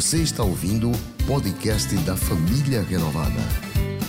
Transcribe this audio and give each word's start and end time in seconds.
Você 0.00 0.22
está 0.22 0.42
ouvindo 0.42 0.90
o 0.90 1.26
podcast 1.26 1.94
da 2.06 2.16
Família 2.16 2.80
Renovada. 2.80 3.38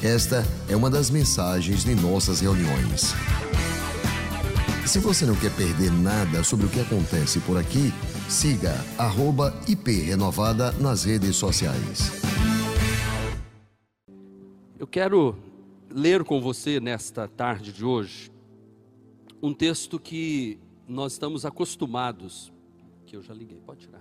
Esta 0.01 0.42
é 0.69 0.74
uma 0.74 0.90
das 0.90 1.09
mensagens 1.09 1.83
de 1.83 1.93
nossas 1.95 2.40
reuniões. 2.40 3.11
Se 4.88 5.00
você 5.00 5.25
não 5.25 5.35
quer 5.35 5.54
perder 5.54 5.92
nada 5.92 6.46
sobre 6.46 6.66
o 6.66 6.69
que 6.69 6.80
acontece 6.80 7.42
por 7.42 7.58
aqui, 7.58 7.92
siga 8.30 8.73
@iprenovada 9.67 10.71
nas 10.71 11.04
redes 11.04 11.35
sociais. 11.35 12.09
Eu 14.79 14.87
quero 14.87 15.35
ler 15.93 16.23
com 16.23 16.39
você 16.39 16.79
nesta 16.79 17.27
tarde 17.27 17.73
de 17.73 17.83
hoje 17.83 18.31
um 19.43 19.53
texto 19.53 19.99
que 19.99 20.57
nós 20.87 21.11
estamos 21.11 21.43
acostumados, 21.43 22.49
que 23.05 23.17
eu 23.17 23.21
já 23.21 23.33
liguei, 23.33 23.59
pode 23.65 23.81
tirar. 23.81 24.00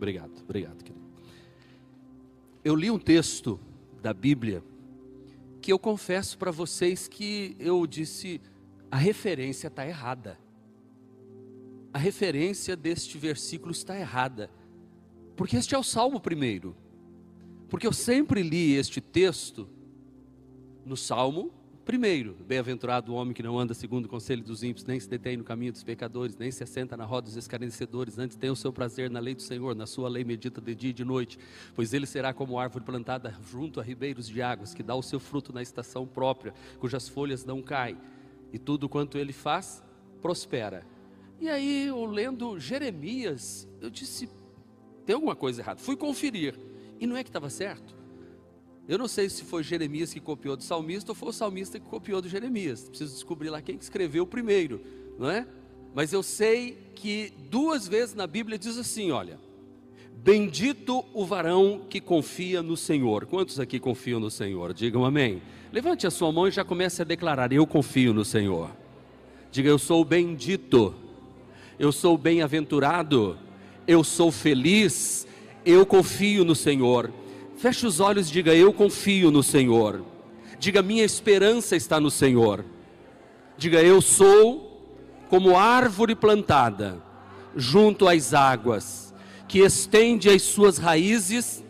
Obrigado, 0.00 0.32
obrigado, 0.42 0.82
querido. 0.82 1.04
Eu 2.64 2.74
li 2.74 2.90
um 2.90 2.98
texto 2.98 3.60
da 4.00 4.14
Bíblia 4.14 4.64
que 5.60 5.70
eu 5.70 5.78
confesso 5.78 6.38
para 6.38 6.50
vocês 6.50 7.06
que 7.06 7.54
eu 7.58 7.86
disse 7.86 8.40
a 8.90 8.96
referência 8.96 9.66
está 9.68 9.86
errada. 9.86 10.40
A 11.92 11.98
referência 11.98 12.74
deste 12.74 13.18
versículo 13.18 13.72
está 13.72 13.94
errada. 13.94 14.50
Porque 15.36 15.58
este 15.58 15.74
é 15.74 15.78
o 15.78 15.82
Salmo 15.82 16.18
primeiro. 16.18 16.74
Porque 17.68 17.86
eu 17.86 17.92
sempre 17.92 18.42
li 18.42 18.72
este 18.72 19.02
texto 19.02 19.68
no 20.82 20.96
Salmo 20.96 21.52
primeiro. 21.90 22.36
Bem-aventurado 22.46 23.12
o 23.12 23.16
homem 23.16 23.34
que 23.34 23.42
não 23.42 23.58
anda 23.58 23.74
segundo 23.74 24.04
o 24.04 24.08
conselho 24.08 24.44
dos 24.44 24.62
ímpios, 24.62 24.86
nem 24.86 25.00
se 25.00 25.08
detém 25.08 25.36
no 25.36 25.42
caminho 25.42 25.72
dos 25.72 25.82
pecadores, 25.82 26.36
nem 26.36 26.48
se 26.48 26.62
assenta 26.62 26.96
na 26.96 27.04
roda 27.04 27.22
dos 27.22 27.36
escarnecedores, 27.36 28.16
antes 28.16 28.36
tem 28.36 28.48
o 28.48 28.54
seu 28.54 28.72
prazer 28.72 29.10
na 29.10 29.18
lei 29.18 29.34
do 29.34 29.42
Senhor, 29.42 29.74
na 29.74 29.88
sua 29.88 30.08
lei 30.08 30.22
medita 30.22 30.60
de 30.60 30.72
dia 30.72 30.90
e 30.90 30.92
de 30.92 31.04
noite, 31.04 31.36
pois 31.74 31.92
ele 31.92 32.06
será 32.06 32.32
como 32.32 32.60
árvore 32.60 32.84
plantada 32.84 33.34
junto 33.50 33.80
a 33.80 33.82
ribeiros 33.82 34.28
de 34.28 34.40
águas, 34.40 34.72
que 34.72 34.84
dá 34.84 34.94
o 34.94 35.02
seu 35.02 35.18
fruto 35.18 35.52
na 35.52 35.62
estação 35.62 36.06
própria, 36.06 36.54
cujas 36.78 37.08
folhas 37.08 37.44
não 37.44 37.60
caem 37.60 37.98
e 38.52 38.58
tudo 38.58 38.88
quanto 38.88 39.18
ele 39.18 39.32
faz 39.32 39.82
prospera. 40.22 40.86
E 41.40 41.48
aí, 41.48 41.88
eu 41.88 42.04
lendo 42.04 42.56
Jeremias, 42.60 43.68
eu 43.80 43.90
disse: 43.90 44.30
tem 45.04 45.14
alguma 45.14 45.34
coisa 45.34 45.60
errada. 45.60 45.80
Fui 45.80 45.96
conferir, 45.96 46.56
e 47.00 47.06
não 47.08 47.16
é 47.16 47.24
que 47.24 47.30
estava 47.30 47.50
certo. 47.50 47.99
Eu 48.90 48.98
não 48.98 49.06
sei 49.06 49.28
se 49.28 49.44
foi 49.44 49.62
Jeremias 49.62 50.12
que 50.12 50.18
copiou 50.18 50.56
do 50.56 50.64
salmista 50.64 51.12
ou 51.12 51.14
foi 51.14 51.28
o 51.28 51.32
salmista 51.32 51.78
que 51.78 51.86
copiou 51.86 52.20
do 52.20 52.28
Jeremias. 52.28 52.88
Preciso 52.88 53.14
descobrir 53.14 53.48
lá 53.48 53.62
quem 53.62 53.76
escreveu 53.76 54.26
primeiro, 54.26 54.80
não 55.16 55.30
é? 55.30 55.46
Mas 55.94 56.12
eu 56.12 56.24
sei 56.24 56.76
que 56.96 57.32
duas 57.48 57.86
vezes 57.86 58.16
na 58.16 58.26
Bíblia 58.26 58.58
diz 58.58 58.76
assim: 58.76 59.12
olha, 59.12 59.38
bendito 60.12 61.04
o 61.14 61.24
varão 61.24 61.82
que 61.88 62.00
confia 62.00 62.64
no 62.64 62.76
Senhor. 62.76 63.26
Quantos 63.26 63.60
aqui 63.60 63.78
confiam 63.78 64.18
no 64.18 64.28
Senhor? 64.28 64.74
Digam 64.74 65.04
amém. 65.04 65.40
Levante 65.72 66.04
a 66.04 66.10
sua 66.10 66.32
mão 66.32 66.48
e 66.48 66.50
já 66.50 66.64
comece 66.64 67.00
a 67.00 67.04
declarar: 67.04 67.52
Eu 67.52 67.68
confio 67.68 68.12
no 68.12 68.24
Senhor. 68.24 68.72
Diga: 69.52 69.68
Eu 69.68 69.78
sou 69.78 70.04
bendito, 70.04 70.96
eu 71.78 71.92
sou 71.92 72.18
bem-aventurado, 72.18 73.38
eu 73.86 74.02
sou 74.02 74.32
feliz, 74.32 75.28
eu 75.64 75.86
confio 75.86 76.44
no 76.44 76.56
Senhor. 76.56 77.19
Feche 77.60 77.86
os 77.86 78.00
olhos 78.00 78.30
e 78.30 78.32
diga: 78.32 78.54
Eu 78.54 78.72
confio 78.72 79.30
no 79.30 79.42
Senhor. 79.42 80.02
Diga: 80.58 80.82
Minha 80.82 81.04
esperança 81.04 81.76
está 81.76 82.00
no 82.00 82.10
Senhor. 82.10 82.64
Diga: 83.58 83.82
Eu 83.82 84.00
sou 84.00 84.66
como 85.28 85.58
árvore 85.58 86.14
plantada 86.14 87.02
junto 87.54 88.08
às 88.08 88.32
águas, 88.32 89.12
que 89.46 89.58
estende 89.58 90.30
as 90.30 90.40
suas 90.40 90.78
raízes 90.78 91.62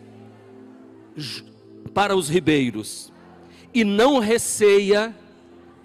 para 1.93 2.15
os 2.15 2.29
ribeiros 2.29 3.11
e 3.73 3.83
não 3.83 4.19
receia 4.19 5.13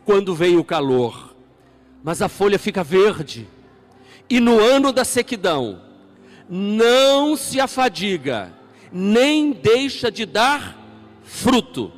quando 0.05 0.35
vem 0.35 0.57
o 0.57 0.65
calor, 0.65 1.35
mas 2.03 2.23
a 2.23 2.29
folha 2.29 2.59
fica 2.59 2.85
verde, 2.85 3.49
e 4.31 4.39
no 4.39 4.61
ano 4.61 4.93
da 4.93 5.05
sequidão, 5.05 5.83
não 6.49 7.37
se 7.37 7.61
afadiga, 7.61 8.53
nem 8.93 9.53
deixa 9.53 10.11
de 10.11 10.25
dar 10.27 10.77
fruto. 11.23 11.93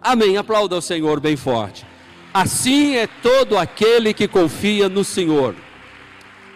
Amém. 0.00 0.36
Aplauda 0.36 0.74
ao 0.74 0.82
Senhor 0.82 1.20
bem 1.20 1.36
forte. 1.36 1.86
Assim 2.32 2.96
é 2.96 3.06
todo 3.06 3.58
aquele 3.58 4.14
que 4.14 4.28
confia 4.28 4.88
no 4.88 5.04
Senhor. 5.04 5.54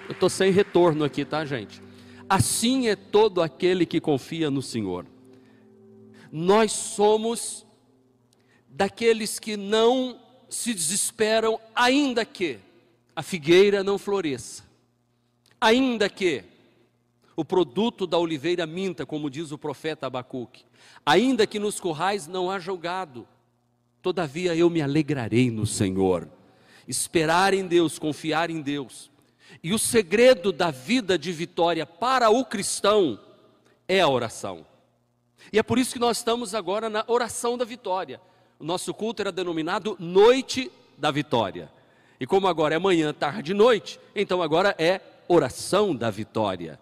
Eu 0.08 0.12
estou 0.12 0.28
sem 0.28 0.52
retorno 0.52 1.04
aqui, 1.04 1.24
tá, 1.24 1.44
gente? 1.44 1.82
Assim 2.28 2.88
é 2.88 2.96
todo 2.96 3.42
aquele 3.42 3.84
que 3.84 4.00
confia 4.00 4.50
no 4.50 4.62
Senhor. 4.62 5.06
Nós 6.30 6.72
somos 6.72 7.66
daqueles 8.68 9.38
que 9.38 9.56
não 9.56 10.20
se 10.48 10.72
desesperam, 10.72 11.60
ainda 11.74 12.24
que 12.24 12.58
a 13.14 13.22
figueira 13.22 13.84
não 13.84 13.98
floresça, 13.98 14.64
ainda 15.60 16.08
que 16.08 16.44
o 17.36 17.44
produto 17.44 18.06
da 18.06 18.18
oliveira 18.18 18.66
minta, 18.66 19.04
como 19.04 19.30
diz 19.30 19.52
o 19.52 19.58
profeta 19.58 20.06
Abacuque, 20.06 20.64
ainda 21.04 21.46
que 21.46 21.58
nos 21.58 21.80
currais 21.80 22.26
não 22.26 22.50
haja 22.50 22.74
gado, 22.76 23.26
todavia 24.00 24.54
eu 24.54 24.70
me 24.70 24.80
alegrarei 24.80 25.50
no 25.50 25.66
Senhor. 25.66 26.28
Esperar 26.86 27.54
em 27.54 27.66
Deus, 27.66 27.98
confiar 27.98 28.50
em 28.50 28.60
Deus. 28.60 29.10
E 29.62 29.72
o 29.72 29.78
segredo 29.78 30.52
da 30.52 30.70
vida 30.70 31.18
de 31.18 31.32
vitória 31.32 31.86
para 31.86 32.30
o 32.30 32.44
cristão 32.44 33.18
é 33.88 34.00
a 34.00 34.08
oração. 34.08 34.66
E 35.52 35.58
é 35.58 35.62
por 35.62 35.78
isso 35.78 35.94
que 35.94 35.98
nós 35.98 36.18
estamos 36.18 36.54
agora 36.54 36.90
na 36.90 37.04
oração 37.08 37.56
da 37.56 37.64
vitória 37.64 38.20
o 38.58 38.64
nosso 38.64 38.94
culto 38.94 39.22
era 39.22 39.32
denominado 39.32 39.96
Noite 39.98 40.70
da 40.96 41.10
Vitória. 41.10 41.70
E 42.18 42.26
como 42.26 42.46
agora 42.46 42.74
é 42.74 42.78
manhã, 42.78 43.12
tarde 43.12 43.50
e 43.50 43.54
noite, 43.54 44.00
então 44.14 44.40
agora 44.40 44.74
é 44.78 45.00
oração 45.28 45.94
da 45.94 46.10
vitória. 46.10 46.78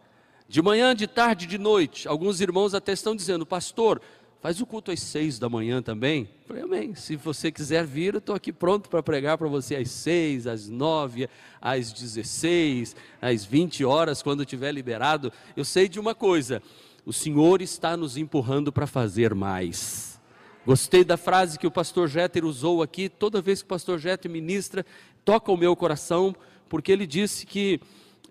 De 0.52 0.60
manhã, 0.60 0.94
de 0.94 1.06
tarde, 1.06 1.46
de 1.46 1.56
noite. 1.56 2.06
Alguns 2.06 2.42
irmãos 2.42 2.74
até 2.74 2.92
estão 2.92 3.16
dizendo, 3.16 3.46
pastor, 3.46 4.02
faz 4.38 4.60
o 4.60 4.66
culto 4.66 4.90
às 4.90 5.00
seis 5.00 5.38
da 5.38 5.48
manhã 5.48 5.80
também. 5.80 6.28
Eu 6.42 6.46
falei, 6.46 6.62
amém. 6.62 6.94
Se 6.94 7.16
você 7.16 7.50
quiser 7.50 7.86
vir, 7.86 8.12
eu 8.12 8.18
estou 8.18 8.34
aqui 8.34 8.52
pronto 8.52 8.90
para 8.90 9.02
pregar 9.02 9.38
para 9.38 9.48
você 9.48 9.76
às 9.76 9.90
seis, 9.90 10.46
às 10.46 10.68
nove, 10.68 11.26
às 11.58 11.90
dezesseis, 11.90 12.94
às 13.18 13.46
vinte 13.46 13.82
horas, 13.82 14.22
quando 14.22 14.44
tiver 14.44 14.72
liberado. 14.72 15.32
Eu 15.56 15.64
sei 15.64 15.88
de 15.88 15.98
uma 15.98 16.14
coisa: 16.14 16.62
o 17.06 17.14
Senhor 17.14 17.62
está 17.62 17.96
nos 17.96 18.18
empurrando 18.18 18.70
para 18.70 18.86
fazer 18.86 19.34
mais. 19.34 20.20
Gostei 20.66 21.02
da 21.02 21.16
frase 21.16 21.58
que 21.58 21.66
o 21.66 21.70
pastor 21.70 22.08
Jeter 22.08 22.44
usou 22.44 22.82
aqui, 22.82 23.08
toda 23.08 23.40
vez 23.40 23.62
que 23.62 23.64
o 23.64 23.68
pastor 23.68 23.98
Jeter 23.98 24.30
ministra, 24.30 24.84
toca 25.24 25.50
o 25.50 25.56
meu 25.56 25.74
coração, 25.74 26.36
porque 26.68 26.92
ele 26.92 27.06
disse 27.06 27.46
que, 27.46 27.80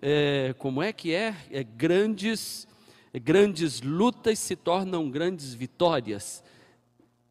é, 0.02 0.54
como 0.58 0.82
é 0.82 0.92
que 0.92 1.14
é? 1.14 1.34
é 1.50 1.62
grandes, 1.62 2.66
é, 3.14 3.20
grandes 3.20 3.80
lutas 3.80 4.40
se 4.40 4.56
tornam 4.56 5.08
grandes 5.08 5.54
vitórias, 5.54 6.42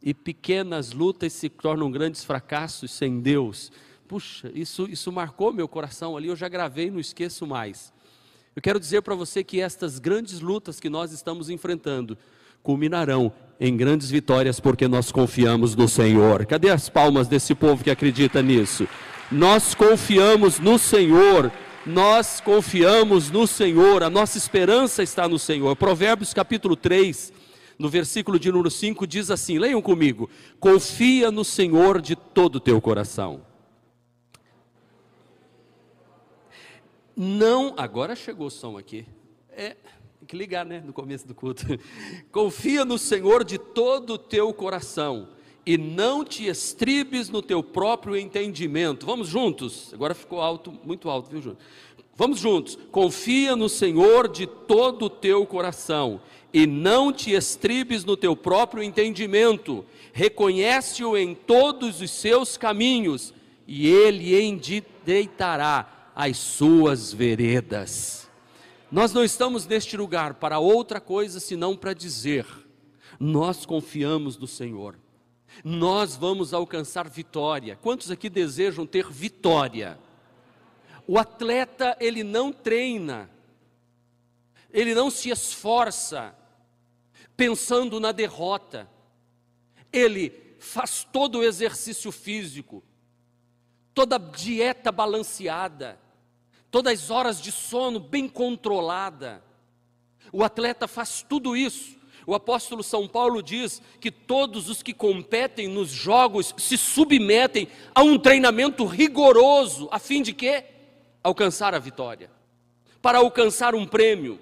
e 0.02 0.14
pequenas 0.14 0.94
lutas 0.94 1.34
se 1.34 1.50
tornam 1.50 1.92
grandes 1.92 2.24
fracassos 2.24 2.90
sem 2.90 3.20
Deus. 3.20 3.72
Puxa, 4.08 4.50
isso, 4.56 4.88
isso 4.90 5.12
marcou 5.12 5.54
meu 5.54 5.68
coração 5.68 6.18
ali, 6.18 6.28
eu 6.28 6.36
já 6.36 6.50
gravei, 6.50 6.90
não 6.90 7.00
esqueço 7.00 7.46
mais. 7.46 7.94
Eu 8.56 8.62
quero 8.62 8.80
dizer 8.80 9.02
para 9.02 9.16
você 9.16 9.44
que 9.44 9.62
estas 9.62 10.00
grandes 10.00 10.40
lutas 10.40 10.80
que 10.80 10.90
nós 10.90 11.12
estamos 11.12 11.50
enfrentando, 11.50 12.18
culminarão 12.64 13.32
em 13.60 13.76
grandes 13.76 14.10
vitórias 14.10 14.60
porque 14.60 14.88
nós 14.88 15.12
confiamos 15.12 15.76
no 15.76 15.88
Senhor. 15.88 16.46
Cadê 16.46 16.70
as 16.70 16.90
palmas 16.90 17.28
desse 17.28 17.54
povo 17.54 17.84
que 17.84 17.92
acredita 17.92 18.42
nisso? 18.42 18.88
Nós 19.32 19.76
confiamos 19.76 20.60
no 20.60 20.78
Senhor. 20.78 21.52
Nós 21.86 22.40
confiamos 22.40 23.32
no 23.32 23.48
Senhor, 23.48 24.04
a 24.04 24.10
nossa 24.10 24.38
esperança 24.38 25.02
está 25.02 25.28
no 25.28 25.40
Senhor. 25.40 25.76
Provérbios 25.76 26.32
capítulo 26.32 26.76
3, 26.76 27.34
no 27.80 27.90
versículo 27.90 28.40
de 28.40 28.52
número 28.52 28.70
5, 28.70 29.08
diz 29.08 29.32
assim: 29.32 29.58
leiam 29.58 29.82
comigo: 29.82 30.30
confia 30.60 31.32
no 31.32 31.44
Senhor 31.44 32.00
de 32.00 32.16
todo 32.16 32.58
o 32.58 32.60
teu 32.60 32.80
coração. 32.80 33.42
Não, 37.18 37.74
agora 37.78 38.16
chegou 38.16 38.48
o 38.48 38.52
som 38.52 38.78
aqui. 38.78 39.06
É, 39.50 39.76
tem 40.20 40.28
que 40.28 40.38
ligar, 40.38 40.64
né? 40.64 40.84
No 40.86 40.94
começo 40.94 41.28
do 41.28 41.34
culto. 41.34 41.66
Confia 42.32 42.86
no 42.86 42.98
Senhor 42.98 43.44
de 43.44 43.58
todo 43.58 44.14
o 44.14 44.18
teu 44.18 44.54
coração 44.54 45.28
e 45.66 45.78
não 45.78 46.24
te 46.24 46.48
estribes 46.48 47.30
no 47.30 47.42
teu 47.42 47.62
próprio 47.62 48.18
entendimento. 48.18 49.06
Vamos 49.06 49.28
juntos? 49.28 49.94
Agora 49.94 50.16
ficou 50.16 50.42
alto, 50.42 50.74
muito 50.84 51.10
alto, 51.10 51.30
viu, 51.30 51.42
Júnior? 51.42 51.58
Vamos 52.16 52.40
juntos. 52.40 52.78
Confia 52.92 53.56
no 53.56 53.70
Senhor 53.70 54.28
de 54.28 54.46
todo 54.46 55.06
o 55.06 55.10
teu 55.10 55.46
coração 55.46 56.22
e 56.54 56.68
não 56.68 57.12
te 57.14 57.32
estribes 57.32 58.04
no 58.04 58.18
teu 58.18 58.36
próprio 58.36 58.84
entendimento. 58.84 59.86
Reconhece-o 60.14 61.18
em 61.18 61.34
todos 61.34 62.02
os 62.02 62.12
seus 62.12 62.58
caminhos 62.58 63.34
e 63.68 63.88
ele 63.88 64.40
endireitará 64.40 66.12
as 66.16 66.38
suas 66.38 67.14
veredas. 67.14 68.30
Nós 68.92 69.14
não 69.14 69.24
estamos 69.24 69.66
neste 69.66 69.96
lugar 69.96 70.34
para 70.34 70.60
outra 70.60 71.00
coisa 71.00 71.40
senão 71.40 71.78
para 71.78 71.94
dizer: 71.94 72.46
nós 73.20 73.66
confiamos 73.66 74.38
no 74.38 74.48
Senhor. 74.48 75.01
Nós 75.64 76.16
vamos 76.16 76.54
alcançar 76.54 77.10
vitória. 77.10 77.76
Quantos 77.76 78.10
aqui 78.10 78.30
desejam 78.30 78.86
ter 78.86 79.10
vitória? 79.12 80.00
O 81.08 81.18
atleta, 81.20 81.98
ele 82.00 82.24
não 82.24 82.52
treina, 82.52 83.30
ele 84.72 84.96
não 84.96 85.10
se 85.10 85.30
esforça 85.30 86.36
pensando 87.36 88.00
na 88.00 88.12
derrota, 88.12 88.90
ele 89.92 90.56
faz 90.60 91.04
todo 91.12 91.40
o 91.40 91.44
exercício 91.44 92.12
físico, 92.12 92.84
toda 93.94 94.16
a 94.16 94.20
dieta 94.20 94.92
balanceada, 94.92 96.00
todas 96.70 96.94
as 96.94 97.10
horas 97.10 97.42
de 97.42 97.52
sono 97.52 98.00
bem 98.00 98.30
controlada. 98.30 99.44
O 100.32 100.44
atleta 100.44 100.88
faz 100.88 101.26
tudo 101.28 101.58
isso. 101.58 102.00
O 102.26 102.36
apóstolo 102.36 102.84
São 102.84 103.08
Paulo 103.08 103.42
diz 103.42 103.82
que 104.00 104.12
todos 104.12 104.70
os 104.70 104.84
que 104.84 104.94
competem 104.94 105.68
nos 105.68 105.90
jogos 105.90 106.54
se 106.58 106.78
submetem 106.78 107.68
a 107.94 108.04
um 108.04 108.18
treinamento 108.20 108.86
rigoroso, 108.86 109.88
a 109.92 110.00
fim 110.00 110.22
de 110.22 110.34
quê? 110.34 110.66
alcançar 111.24 111.74
a 111.74 111.80
vitória, 111.80 112.32
para 113.02 113.20
alcançar 113.20 113.76
um 113.76 113.86
prêmio. 113.86 114.40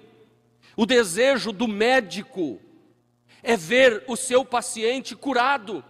O 0.76 0.86
desejo 0.86 1.52
do 1.52 1.68
médico 1.68 2.58
é 3.42 3.56
ver 3.56 4.04
o 4.06 4.16
seu 4.16 4.44
paciente 4.44 5.14
curado. 5.14 5.84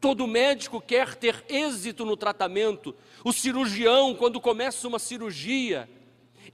Todo 0.00 0.26
médico 0.26 0.80
quer 0.80 1.14
ter 1.14 1.44
êxito 1.48 2.04
no 2.04 2.16
tratamento. 2.16 2.94
O 3.24 3.32
cirurgião, 3.32 4.14
quando 4.14 4.40
começa 4.40 4.86
uma 4.86 4.98
cirurgia, 4.98 5.88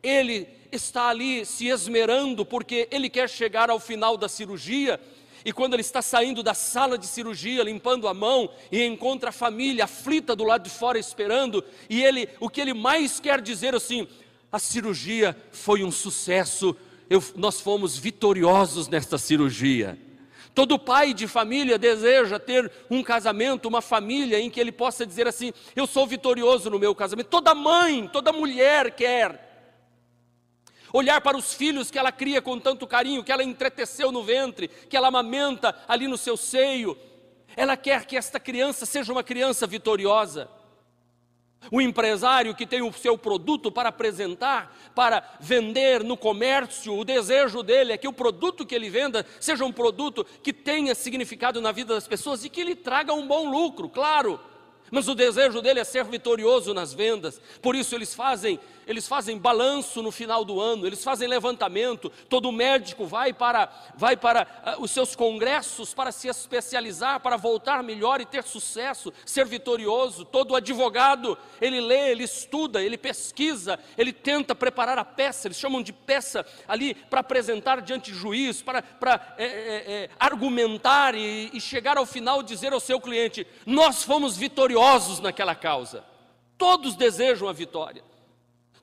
ele 0.05 0.47
está 0.71 1.09
ali 1.09 1.45
se 1.45 1.67
esmerando 1.67 2.45
porque 2.45 2.87
ele 2.91 3.09
quer 3.09 3.29
chegar 3.29 3.71
ao 3.71 3.81
final 3.81 4.17
da 4.17 4.29
cirurgia 4.29 5.01
e 5.45 5.53
quando 5.53 5.75
ele 5.75 5.83
está 5.83 6.01
saindo 6.01 6.43
da 6.43 6.55
sala 6.55 6.97
de 6.97 7.07
cirurgia, 7.07 7.63
limpando 7.63 8.09
a 8.09 8.15
mão, 8.15 8.49
e 8.73 8.83
encontra 8.83 9.29
a 9.29 9.33
família 9.33 9.85
aflita 9.85 10.35
do 10.35 10.43
lado 10.43 10.65
de 10.65 10.71
fora 10.71 10.99
esperando, 10.99 11.63
e 11.89 12.03
ele, 12.03 12.29
o 12.41 12.49
que 12.49 12.63
ele 12.63 12.73
mais 12.73 13.21
quer 13.21 13.43
dizer 13.43 13.75
assim, 13.75 14.09
a 14.51 14.59
cirurgia 14.59 15.37
foi 15.53 15.85
um 15.85 15.91
sucesso, 15.91 16.75
eu, 17.11 17.23
nós 17.37 17.61
fomos 17.61 17.99
vitoriosos 17.99 18.89
nesta 18.89 19.19
cirurgia. 19.19 19.99
Todo 20.55 20.79
pai 20.79 21.13
de 21.13 21.27
família 21.27 21.77
deseja 21.77 22.39
ter 22.39 22.71
um 22.89 23.03
casamento, 23.03 23.69
uma 23.69 23.83
família 23.83 24.41
em 24.41 24.49
que 24.49 24.61
ele 24.61 24.71
possa 24.71 25.05
dizer 25.05 25.27
assim: 25.27 25.53
Eu 25.75 25.85
sou 25.85 26.07
vitorioso 26.07 26.71
no 26.71 26.79
meu 26.79 26.95
casamento. 26.95 27.27
Toda 27.27 27.57
mãe, 27.57 28.09
toda 28.13 28.33
mulher 28.33 28.93
quer 28.93 29.54
olhar 30.95 31.21
para 31.21 31.37
os 31.37 31.53
filhos 31.53 31.91
que 31.91 31.99
ela 31.99 32.13
cria 32.13 32.41
com 32.41 32.57
tanto 32.57 32.87
carinho, 32.87 33.25
que 33.25 33.33
ela 33.33 33.43
entreteceu 33.43 34.13
no 34.13 34.23
ventre, 34.23 34.69
que 34.69 34.97
ela 34.97 35.09
amamenta 35.09 35.77
ali 35.89 36.07
no 36.07 36.17
seu 36.17 36.37
seio. 36.37 36.97
Ela 37.57 37.77
quer 37.77 38.07
que 38.07 38.17
esta 38.17 38.39
criança 38.39 38.87
seja 38.87 39.11
uma 39.11 39.25
criança 39.25 39.67
vitoriosa. 39.67 40.49
O 41.69 41.81
empresário 41.81 42.55
que 42.55 42.67
tem 42.67 42.81
o 42.81 42.93
seu 42.93 43.19
produto 43.19 43.73
para 43.73 43.89
apresentar, 43.89 44.73
para 44.95 45.37
vender 45.41 46.05
no 46.05 46.17
comércio, 46.17 46.97
o 46.97 47.05
desejo 47.05 47.65
dele 47.65 47.95
é 47.95 47.99
que 47.99 48.07
o 48.07 48.13
produto 48.13 48.65
que 48.65 48.75
ele 48.75 48.89
venda 48.89 49.27
seja 49.41 49.65
um 49.65 49.73
produto 49.73 50.25
que 50.45 50.53
tenha 50.53 50.95
significado 50.95 51.61
na 51.61 51.73
vida 51.73 51.95
das 51.95 52.07
pessoas 52.07 52.45
e 52.45 52.51
que 52.51 52.63
lhe 52.63 52.77
traga 52.77 53.13
um 53.13 53.27
bom 53.27 53.51
lucro, 53.51 53.89
claro 53.89 54.39
mas 54.91 55.09
o 55.09 55.15
desejo 55.15 55.63
dele 55.63 55.81
é 55.81 55.85
ser 55.85 56.05
vitorioso 56.05 56.75
nas 56.75 56.93
vendas. 56.93 57.41
Por 57.63 57.75
isso 57.75 57.95
eles 57.95 58.15
fazem, 58.15 58.61
eles 58.87 59.09
fazem 59.09 59.39
balanço 59.39 60.03
no 60.03 60.11
final 60.11 60.45
do 60.45 60.61
ano, 60.61 60.87
eles 60.87 61.03
fazem 61.03 61.27
levantamento. 61.27 62.11
Todo 62.29 62.53
médico 62.53 63.07
vai 63.07 63.33
para 63.33 63.71
vai 63.97 64.17
para 64.17 64.77
uh, 64.79 64.83
os 64.83 64.91
seus 64.91 65.17
congressos 65.17 65.95
para 65.95 66.13
se 66.13 66.29
especializar, 66.29 67.21
para 67.21 67.37
voltar 67.37 67.83
melhor 67.83 68.21
e 68.21 68.27
ter 68.27 68.45
sucesso, 68.45 69.13
ser 69.25 69.47
vitorioso. 69.47 70.25
Todo 70.25 70.55
advogado, 70.55 71.37
ele 71.61 71.81
lê, 71.81 72.11
ele 72.11 72.25
estuda, 72.25 72.83
ele 72.83 72.99
pesquisa, 72.99 73.79
ele 73.97 74.13
tenta 74.13 74.55
preparar 74.55 74.99
a 74.99 75.05
peça, 75.05 75.49
eles 75.49 75.59
chamam 75.59 75.83
de 75.83 75.93
peça 75.93 76.45
ali 76.69 76.95
para 76.95 77.21
apresentar 77.21 77.81
diante 77.81 78.11
do 78.11 78.17
juiz, 78.17 78.61
para, 78.63 78.83
para 78.83 79.35
é, 79.39 79.45
é, 79.45 79.49
é, 79.49 80.11
argumentar 80.19 81.15
e, 81.15 81.51
e 81.53 81.61
chegar 81.61 81.97
ao 81.97 82.07
final 82.07 82.43
dizer 82.43 82.73
ao 82.73 82.81
seu 82.81 83.01
cliente: 83.01 83.47
Nós 83.65 84.03
fomos 84.03 84.37
vitoriosos 84.37 84.74
vitoriosos 84.75 85.21
naquela 85.21 85.55
causa. 85.55 86.05
Todos 86.59 86.97
desejam 86.97 87.49
a 87.49 87.53
vitória. 87.53 88.03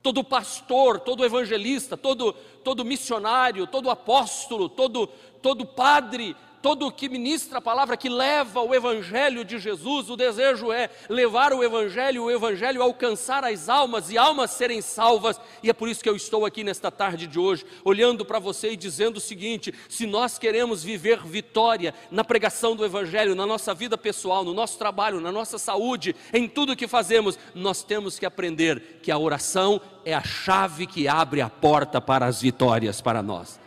Todo 0.01 0.23
pastor, 0.23 0.99
todo 0.99 1.23
evangelista, 1.23 1.95
todo, 1.95 2.33
todo 2.63 2.83
missionário, 2.83 3.67
todo 3.67 3.91
apóstolo, 3.91 4.67
todo, 4.67 5.07
todo 5.41 5.65
padre, 5.65 6.35
todo 6.61 6.91
que 6.91 7.09
ministra 7.09 7.57
a 7.57 7.61
palavra, 7.61 7.97
que 7.97 8.09
leva 8.09 8.61
o 8.61 8.73
Evangelho 8.73 9.43
de 9.43 9.57
Jesus, 9.57 10.09
o 10.09 10.15
desejo 10.15 10.71
é 10.71 10.89
levar 11.09 11.53
o 11.53 11.63
Evangelho, 11.63 12.23
o 12.23 12.31
Evangelho 12.31 12.81
alcançar 12.81 13.43
as 13.43 13.67
almas 13.67 14.11
e 14.11 14.17
almas 14.17 14.51
serem 14.51 14.81
salvas, 14.81 15.39
e 15.63 15.69
é 15.69 15.73
por 15.73 15.89
isso 15.89 16.03
que 16.03 16.09
eu 16.09 16.15
estou 16.15 16.45
aqui 16.45 16.63
nesta 16.63 16.91
tarde 16.91 17.25
de 17.25 17.39
hoje, 17.39 17.65
olhando 17.83 18.23
para 18.23 18.39
você 18.39 18.71
e 18.71 18.77
dizendo 18.77 19.17
o 19.17 19.21
seguinte: 19.21 19.73
se 19.89 20.05
nós 20.05 20.37
queremos 20.37 20.83
viver 20.83 21.25
vitória 21.25 21.93
na 22.11 22.23
pregação 22.23 22.75
do 22.75 22.85
Evangelho, 22.85 23.35
na 23.35 23.45
nossa 23.45 23.73
vida 23.73 23.97
pessoal, 23.97 24.43
no 24.43 24.53
nosso 24.53 24.77
trabalho, 24.77 25.19
na 25.19 25.31
nossa 25.31 25.57
saúde, 25.57 26.15
em 26.33 26.47
tudo 26.47 26.75
que 26.75 26.87
fazemos, 26.87 27.37
nós 27.55 27.83
temos 27.83 28.19
que 28.19 28.25
aprender 28.25 28.99
que 29.01 29.11
a 29.11 29.17
oração 29.17 29.81
é 30.05 30.13
a 30.13 30.23
chave 30.23 30.85
que 30.85 31.07
abre 31.07 31.41
a 31.41 31.49
porta 31.49 31.99
para 31.99 32.25
as 32.25 32.41
vitórias 32.41 33.01
para 33.01 33.23
nós. 33.23 33.59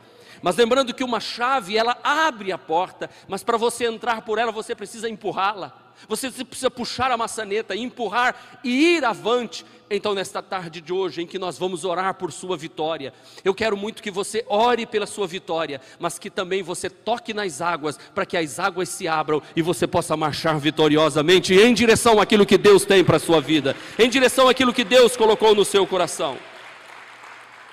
Mas 0.45 0.57
lembrando 0.57 0.93
que 0.93 1.03
uma 1.03 1.21
chave, 1.21 1.75
ela 1.75 1.97
abre 2.05 2.53
a 2.53 2.59
porta, 2.59 3.09
mas 3.27 3.43
para 3.43 3.57
você 3.57 3.87
entrar 3.87 4.21
por 4.21 4.37
ela, 4.37 4.53
você 4.53 4.75
precisa 4.75 5.09
empurrá-la. 5.09 5.73
Você 6.07 6.31
precisa 6.31 6.71
puxar 6.71 7.11
a 7.11 7.17
maçaneta, 7.17 7.75
empurrar 7.75 8.61
e 8.63 8.97
ir 8.97 9.07
avante. 9.07 9.65
Então, 9.89 10.13
nesta 10.13 10.43
tarde 10.43 10.83
de 10.83 10.93
hoje, 10.93 11.23
em 11.23 11.27
que 11.27 11.39
nós 11.39 11.57
vamos 11.57 11.83
orar 11.83 12.13
por 12.13 12.31
sua 12.31 12.59
vitória, 12.59 13.15
eu 13.43 13.55
quero 13.55 13.75
muito 13.75 14.03
que 14.03 14.11
você 14.11 14.45
ore 14.47 14.85
pela 14.85 15.07
sua 15.07 15.27
vitória, 15.27 15.81
mas 15.99 16.19
que 16.19 16.29
também 16.29 16.63
você 16.63 16.91
toque 16.91 17.33
nas 17.33 17.63
águas, 17.63 17.99
para 18.15 18.27
que 18.27 18.37
as 18.37 18.59
águas 18.59 18.91
se 18.91 19.09
abram 19.09 19.41
e 19.57 19.63
você 19.63 19.87
possa 19.87 20.15
marchar 20.15 20.59
vitoriosamente 20.59 21.55
em 21.55 21.73
direção 21.73 22.21
àquilo 22.21 22.45
que 22.45 22.59
Deus 22.59 22.85
tem 22.85 23.03
para 23.03 23.17
a 23.17 23.21
sua 23.21 23.41
vida, 23.41 23.75
em 23.99 24.11
direção 24.11 24.47
àquilo 24.47 24.75
que 24.75 24.85
Deus 24.85 25.17
colocou 25.17 25.55
no 25.55 25.65
seu 25.65 25.87
coração. 25.87 26.37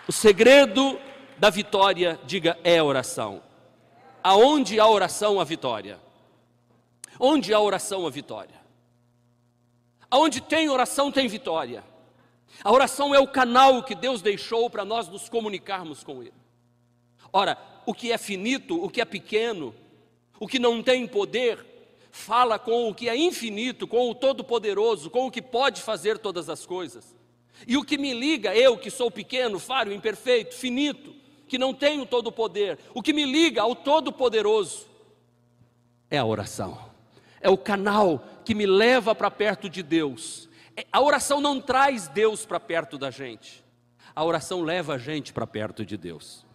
O 0.07 0.13
segredo 0.13 0.97
da 1.41 1.49
vitória, 1.49 2.19
diga 2.23 2.55
é 2.63 2.83
oração. 2.83 3.41
Aonde 4.21 4.79
há 4.79 4.87
oração, 4.87 5.39
a 5.39 5.43
vitória. 5.43 5.99
Onde 7.19 7.51
há 7.51 7.59
oração, 7.59 8.05
a 8.05 8.11
vitória. 8.11 8.61
Aonde 10.11 10.39
tem 10.39 10.69
oração, 10.69 11.11
tem 11.11 11.27
vitória. 11.27 11.83
A 12.63 12.71
oração 12.71 13.15
é 13.15 13.19
o 13.19 13.27
canal 13.27 13.81
que 13.81 13.95
Deus 13.95 14.21
deixou 14.21 14.69
para 14.69 14.85
nós 14.85 15.07
nos 15.07 15.29
comunicarmos 15.29 16.03
com 16.03 16.21
Ele. 16.21 16.31
Ora, 17.33 17.57
o 17.87 17.93
que 17.95 18.11
é 18.11 18.19
finito, 18.19 18.79
o 18.79 18.87
que 18.87 19.01
é 19.01 19.05
pequeno, 19.05 19.73
o 20.39 20.47
que 20.47 20.59
não 20.59 20.83
tem 20.83 21.07
poder, 21.07 21.65
fala 22.11 22.59
com 22.59 22.87
o 22.87 22.93
que 22.93 23.09
é 23.09 23.17
infinito, 23.17 23.87
com 23.87 24.11
o 24.11 24.13
Todo-Poderoso, 24.13 25.09
com 25.09 25.25
o 25.25 25.31
que 25.31 25.41
pode 25.41 25.81
fazer 25.81 26.19
todas 26.19 26.49
as 26.49 26.67
coisas. 26.67 27.15
E 27.65 27.77
o 27.77 27.83
que 27.83 27.97
me 27.97 28.13
liga, 28.13 28.55
eu 28.55 28.77
que 28.77 28.91
sou 28.91 29.09
pequeno, 29.09 29.57
falho, 29.57 29.91
imperfeito, 29.91 30.53
finito, 30.53 31.19
que 31.51 31.57
não 31.57 31.73
tenho 31.73 32.05
todo 32.05 32.27
o 32.27 32.31
poder. 32.31 32.79
O 32.93 33.01
que 33.01 33.11
me 33.11 33.25
liga 33.25 33.61
ao 33.61 33.75
Todo-Poderoso 33.75 34.87
é 36.09 36.17
a 36.17 36.23
oração. 36.23 36.79
É 37.41 37.49
o 37.49 37.57
canal 37.57 38.25
que 38.45 38.55
me 38.55 38.65
leva 38.65 39.13
para 39.13 39.29
perto 39.29 39.69
de 39.69 39.83
Deus. 39.83 40.47
É, 40.77 40.87
a 40.89 41.01
oração 41.01 41.41
não 41.41 41.59
traz 41.59 42.07
Deus 42.07 42.45
para 42.45 42.57
perto 42.57 42.97
da 42.97 43.11
gente. 43.11 43.65
A 44.15 44.23
oração 44.23 44.61
leva 44.61 44.93
a 44.93 44.97
gente 44.97 45.33
para 45.33 45.45
perto 45.45 45.85
de 45.85 45.97
Deus. 45.97 46.45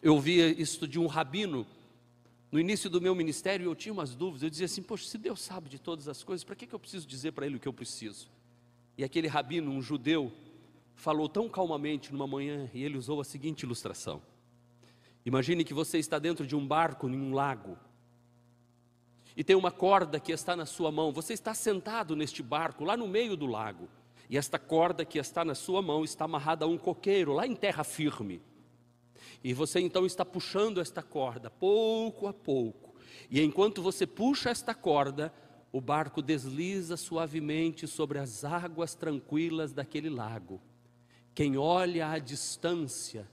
Eu 0.00 0.14
ouvia 0.14 0.46
isso 0.46 0.86
de 0.86 1.00
um 1.00 1.08
rabino 1.08 1.66
no 2.52 2.60
início 2.60 2.88
do 2.88 3.00
meu 3.00 3.12
ministério, 3.12 3.64
eu 3.64 3.74
tinha 3.74 3.92
umas 3.92 4.14
dúvidas. 4.14 4.44
Eu 4.44 4.50
dizia 4.50 4.66
assim: 4.66 4.82
Poxa, 4.82 5.04
se 5.04 5.18
Deus 5.18 5.40
sabe 5.40 5.68
de 5.68 5.80
todas 5.80 6.06
as 6.06 6.22
coisas, 6.22 6.44
para 6.44 6.54
que, 6.54 6.64
que 6.64 6.74
eu 6.76 6.78
preciso 6.78 7.08
dizer 7.08 7.32
para 7.32 7.44
Ele 7.44 7.56
o 7.56 7.60
que 7.60 7.66
eu 7.66 7.72
preciso? 7.72 8.28
E 8.96 9.02
aquele 9.02 9.26
rabino, 9.26 9.68
um 9.72 9.82
judeu, 9.82 10.30
falou 11.00 11.28
tão 11.28 11.48
calmamente 11.48 12.12
numa 12.12 12.26
manhã 12.26 12.70
e 12.74 12.84
ele 12.84 12.98
usou 12.98 13.20
a 13.20 13.24
seguinte 13.24 13.62
ilustração: 13.62 14.22
Imagine 15.24 15.64
que 15.64 15.74
você 15.74 15.98
está 15.98 16.18
dentro 16.18 16.46
de 16.46 16.54
um 16.54 16.66
barco 16.66 17.08
em 17.08 17.16
um 17.16 17.32
lago 17.32 17.76
e 19.36 19.42
tem 19.42 19.56
uma 19.56 19.70
corda 19.70 20.20
que 20.20 20.32
está 20.32 20.54
na 20.54 20.66
sua 20.66 20.92
mão. 20.92 21.12
Você 21.12 21.32
está 21.32 21.54
sentado 21.54 22.14
neste 22.14 22.42
barco 22.42 22.84
lá 22.84 22.96
no 22.96 23.08
meio 23.08 23.36
do 23.36 23.46
lago 23.46 23.88
E 24.28 24.36
esta 24.36 24.58
corda 24.58 25.04
que 25.04 25.18
está 25.18 25.44
na 25.44 25.54
sua 25.54 25.80
mão 25.80 26.04
está 26.04 26.26
amarrada 26.26 26.64
a 26.64 26.68
um 26.68 26.76
coqueiro, 26.76 27.32
lá 27.32 27.46
em 27.46 27.54
terra 27.54 27.82
firme. 27.82 28.42
E 29.42 29.54
você 29.54 29.80
então 29.80 30.04
está 30.04 30.24
puxando 30.24 30.80
esta 30.80 31.02
corda, 31.02 31.50
pouco 31.50 32.26
a 32.26 32.32
pouco. 32.32 32.94
E 33.30 33.40
enquanto 33.42 33.80
você 33.82 34.06
puxa 34.06 34.50
esta 34.50 34.74
corda, 34.74 35.32
o 35.72 35.80
barco 35.80 36.20
desliza 36.20 36.96
suavemente 36.96 37.86
sobre 37.86 38.18
as 38.18 38.44
águas 38.44 38.94
tranquilas 38.94 39.72
daquele 39.72 40.10
lago. 40.10 40.60
Quem 41.40 41.56
olha 41.56 42.10
à 42.10 42.18
distância 42.18 43.26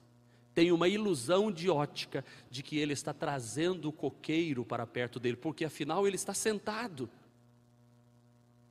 tem 0.53 0.71
uma 0.71 0.87
ilusão 0.87 1.51
de 1.51 1.69
ótica 1.69 2.23
de 2.49 2.63
que 2.63 2.77
ele 2.77 2.93
está 2.93 3.13
trazendo 3.13 3.89
o 3.89 3.91
coqueiro 3.91 4.63
para 4.63 4.87
perto 4.87 5.19
dele, 5.19 5.35
porque 5.35 5.65
afinal 5.65 6.07
ele 6.07 6.15
está 6.15 6.33
sentado. 6.33 7.09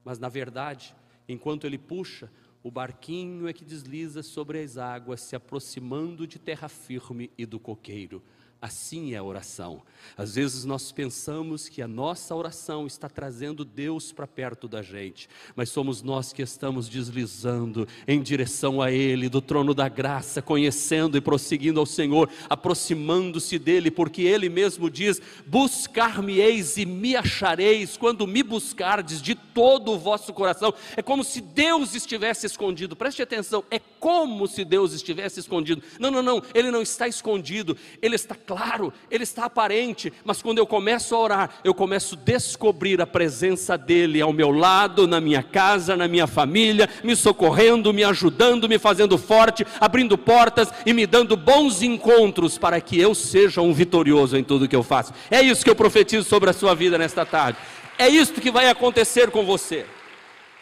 Mas 0.02 0.18
na 0.18 0.30
verdade, 0.30 0.96
enquanto 1.28 1.66
ele 1.66 1.76
puxa, 1.76 2.32
o 2.62 2.70
barquinho 2.70 3.46
é 3.46 3.52
que 3.52 3.62
desliza 3.62 4.22
sobre 4.22 4.62
as 4.62 4.78
águas, 4.78 5.20
se 5.20 5.36
aproximando 5.36 6.26
de 6.26 6.38
terra 6.38 6.66
firme 6.66 7.30
e 7.36 7.44
do 7.44 7.60
coqueiro. 7.60 8.22
Assim 8.60 9.12
é 9.12 9.18
a 9.18 9.22
oração. 9.22 9.82
Às 10.16 10.34
vezes 10.34 10.64
nós 10.64 10.90
pensamos 10.90 11.68
que 11.68 11.82
a 11.82 11.88
nossa 11.88 12.34
oração 12.34 12.86
está 12.86 13.06
trazendo 13.06 13.66
Deus 13.66 14.12
para 14.12 14.26
perto 14.26 14.66
da 14.66 14.80
gente, 14.82 15.28
mas 15.54 15.68
somos 15.68 16.02
nós 16.02 16.32
que 16.32 16.40
estamos 16.40 16.88
deslizando 16.88 17.86
em 18.08 18.22
direção 18.22 18.80
a 18.80 18.90
Ele, 18.90 19.28
do 19.28 19.42
trono 19.42 19.74
da 19.74 19.88
graça, 19.90 20.40
conhecendo 20.40 21.18
e 21.18 21.20
prosseguindo 21.20 21.78
ao 21.78 21.84
Senhor, 21.84 22.30
aproximando-se 22.48 23.58
dEle, 23.58 23.90
porque 23.90 24.22
Ele 24.22 24.48
mesmo 24.48 24.88
diz: 24.88 25.20
Buscar-me-eis 25.46 26.78
e 26.78 26.86
me 26.86 27.14
achareis, 27.14 27.96
quando 27.98 28.26
me 28.26 28.42
buscardes 28.42 29.20
de 29.20 29.34
todo 29.34 29.92
o 29.92 29.98
vosso 29.98 30.32
coração. 30.32 30.72
É 30.96 31.02
como 31.02 31.22
se 31.22 31.42
Deus 31.42 31.94
estivesse 31.94 32.46
escondido, 32.46 32.96
preste 32.96 33.20
atenção, 33.20 33.62
é 33.70 33.78
como 34.06 34.46
se 34.46 34.64
Deus 34.64 34.92
estivesse 34.92 35.40
escondido. 35.40 35.82
Não, 35.98 36.12
não, 36.12 36.22
não, 36.22 36.40
Ele 36.54 36.70
não 36.70 36.80
está 36.80 37.08
escondido, 37.08 37.76
Ele 38.00 38.14
está 38.14 38.36
claro, 38.36 38.92
ele 39.10 39.24
está 39.24 39.46
aparente, 39.46 40.12
mas 40.24 40.40
quando 40.40 40.58
eu 40.58 40.66
começo 40.66 41.12
a 41.12 41.18
orar, 41.18 41.50
eu 41.64 41.74
começo 41.74 42.14
a 42.14 42.18
descobrir 42.24 43.00
a 43.00 43.06
presença 43.06 43.76
dele 43.76 44.20
ao 44.20 44.32
meu 44.32 44.52
lado, 44.52 45.08
na 45.08 45.20
minha 45.20 45.42
casa, 45.42 45.96
na 45.96 46.06
minha 46.06 46.28
família, 46.28 46.88
me 47.02 47.16
socorrendo, 47.16 47.92
me 47.92 48.04
ajudando, 48.04 48.68
me 48.68 48.78
fazendo 48.78 49.18
forte, 49.18 49.66
abrindo 49.80 50.16
portas 50.16 50.68
e 50.86 50.92
me 50.92 51.04
dando 51.04 51.36
bons 51.36 51.82
encontros 51.82 52.56
para 52.56 52.80
que 52.80 53.00
eu 53.00 53.12
seja 53.12 53.60
um 53.60 53.72
vitorioso 53.72 54.36
em 54.36 54.44
tudo 54.44 54.68
que 54.68 54.76
eu 54.76 54.84
faço. 54.84 55.12
É 55.28 55.42
isso 55.42 55.64
que 55.64 55.70
eu 55.70 55.74
profetizo 55.74 56.28
sobre 56.28 56.48
a 56.48 56.52
sua 56.52 56.76
vida 56.76 56.96
nesta 56.96 57.26
tarde. 57.26 57.58
É 57.98 58.08
isso 58.08 58.34
que 58.34 58.52
vai 58.52 58.68
acontecer 58.68 59.32
com 59.32 59.44
você. 59.44 59.84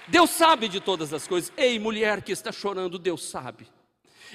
Deus 0.08 0.30
sabe 0.30 0.68
de 0.68 0.80
todas 0.80 1.12
as 1.12 1.26
coisas. 1.26 1.52
Ei, 1.56 1.78
mulher 1.78 2.22
que 2.22 2.32
está 2.32 2.52
chorando, 2.52 2.98
Deus 2.98 3.24
sabe. 3.24 3.66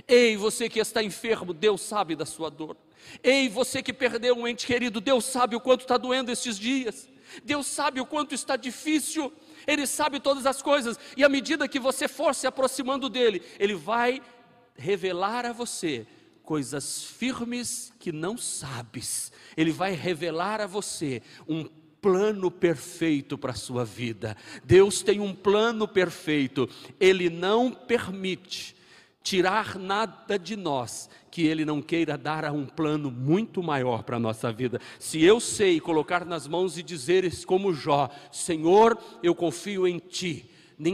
Ei, 0.08 0.38
você 0.38 0.70
que 0.70 0.80
está 0.80 1.04
enfermo, 1.04 1.54
Deus 1.54 1.82
sabe 1.82 2.16
da 2.16 2.26
sua 2.26 2.50
dor. 2.50 2.78
Ei, 3.24 3.50
você 3.50 3.82
que 3.82 3.94
perdeu 3.94 4.36
um 4.36 4.48
ente 4.48 4.66
querido, 4.66 5.00
Deus 5.00 5.26
sabe 5.26 5.56
o 5.56 5.60
quanto 5.60 5.82
está 5.82 5.98
doendo 5.98 6.32
esses 6.32 6.58
dias. 6.58 7.08
Deus 7.44 7.68
sabe 7.68 8.00
o 8.02 8.06
quanto 8.06 8.34
está 8.34 8.56
difícil. 8.56 9.32
Ele 9.68 9.86
sabe 9.86 10.20
todas 10.20 10.46
as 10.46 10.62
coisas. 10.62 11.00
E 11.16 11.24
à 11.24 11.30
medida 11.30 11.68
que 11.68 11.80
você 11.80 12.08
for 12.08 12.34
se 12.34 12.48
aproximando 12.48 13.10
dele, 13.10 13.42
ele 13.60 13.76
vai 13.76 14.22
revelar 14.76 15.46
a 15.46 15.54
você 15.54 16.08
coisas 16.44 17.04
firmes 17.04 17.94
que 18.00 18.12
não 18.12 18.38
sabes. 18.38 19.32
Ele 19.56 19.72
vai 19.72 19.92
revelar 19.92 20.62
a 20.62 20.66
você 20.66 21.22
um 21.48 21.70
plano 22.01 22.50
perfeito 22.50 23.38
para 23.38 23.51
a 23.51 23.56
sua 23.56 23.86
vida. 23.86 24.36
Deus 24.63 25.01
tem 25.01 25.20
um 25.20 25.34
plano 25.34 25.88
perfeito. 25.88 26.68
Ele 27.00 27.29
não 27.29 27.72
permite 27.72 28.75
tirar 29.22 29.77
nada 29.77 30.39
de 30.39 30.56
nós 30.56 31.10
que 31.29 31.46
Ele 31.46 31.63
não 31.63 31.82
queira 31.82 32.18
dar 32.18 32.46
a 32.46 32.51
um 32.51 32.65
plano 32.65 33.12
muito 33.12 33.62
maior 33.62 34.03
para 34.03 34.18
a 34.18 34.20
nossa 34.20 34.51
vida. 34.51 34.79
Se 34.98 35.24
eu 35.24 35.39
sei 35.39 35.79
colocar 35.79 36.25
nas 36.25 36.48
mãos 36.48 36.77
e 36.77 36.84
dizer 36.84 37.29
como 37.46 37.74
Jó: 37.74 38.10
Senhor, 38.32 38.98
eu 39.22 39.36
confio 39.36 39.88
em 39.88 40.00
Ti. 40.00 40.50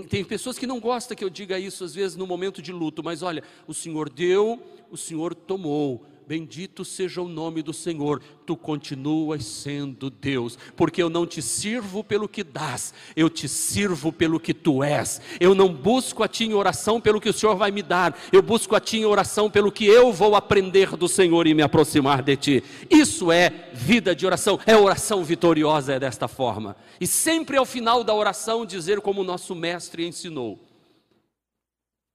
Tem 0.09 0.23
pessoas 0.23 0.57
que 0.57 0.65
não 0.65 0.79
gostam 0.79 1.15
que 1.15 1.23
eu 1.23 1.29
diga 1.29 1.59
isso 1.59 1.83
às 1.83 1.93
vezes 1.93 2.17
no 2.17 2.25
momento 2.25 2.59
de 2.59 2.73
luto, 2.73 3.03
mas 3.03 3.21
olha, 3.21 3.43
o 3.67 3.73
Senhor 3.73 4.09
deu, 4.09 4.59
o 4.89 4.97
Senhor 4.97 5.35
tomou 5.35 6.03
Bendito 6.27 6.83
seja 6.83 7.21
o 7.21 7.27
nome 7.27 7.61
do 7.61 7.71
Senhor, 7.71 8.19
tu 8.47 8.57
continuas 8.57 9.45
sendo 9.45 10.09
Deus, 10.09 10.57
porque 10.75 11.01
eu 11.01 11.07
não 11.07 11.25
te 11.25 11.39
sirvo 11.39 12.03
pelo 12.03 12.27
que 12.27 12.43
dás, 12.43 12.95
eu 13.15 13.29
te 13.29 13.47
sirvo 13.47 14.11
pelo 14.11 14.39
que 14.39 14.51
tu 14.51 14.83
és. 14.83 15.21
Eu 15.39 15.53
não 15.53 15.71
busco 15.71 16.23
a 16.23 16.27
ti 16.27 16.45
em 16.45 16.53
oração 16.55 16.99
pelo 16.99 17.21
que 17.21 17.29
o 17.29 17.33
Senhor 17.33 17.55
vai 17.55 17.69
me 17.69 17.83
dar, 17.83 18.17
eu 18.31 18.41
busco 18.41 18.75
a 18.75 18.79
ti 18.79 18.97
em 18.97 19.05
oração 19.05 19.51
pelo 19.51 19.71
que 19.71 19.85
eu 19.85 20.11
vou 20.11 20.35
aprender 20.35 20.97
do 20.97 21.07
Senhor 21.07 21.45
e 21.45 21.53
me 21.53 21.61
aproximar 21.61 22.23
de 22.23 22.35
ti. 22.35 22.63
Isso 22.89 23.31
é 23.31 23.69
vida 23.71 24.15
de 24.15 24.25
oração, 24.25 24.59
é 24.65 24.75
oração 24.75 25.23
vitoriosa, 25.23 25.93
é 25.93 25.99
desta 25.99 26.27
forma. 26.27 26.75
E 26.99 27.05
sempre 27.05 27.55
ao 27.55 27.65
final 27.65 28.03
da 28.03 28.15
oração 28.15 28.65
dizer 28.65 28.99
como 28.99 29.21
o 29.21 29.25
nosso 29.25 29.53
mestre 29.53 30.07
ensinou: 30.07 30.59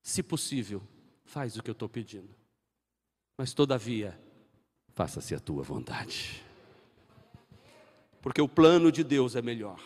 se 0.02 0.21
possível, 0.21 0.83
faz 1.25 1.57
o 1.57 1.62
que 1.62 1.71
eu 1.71 1.75
estou 1.75 1.88
pedindo 1.88 2.39
mas 3.40 3.54
todavia, 3.54 4.20
faça-se 4.92 5.35
a 5.35 5.40
tua 5.40 5.62
vontade. 5.62 6.44
Porque 8.20 8.38
o 8.38 8.47
plano 8.47 8.92
de 8.92 9.02
Deus 9.02 9.35
é 9.35 9.40
melhor. 9.40 9.80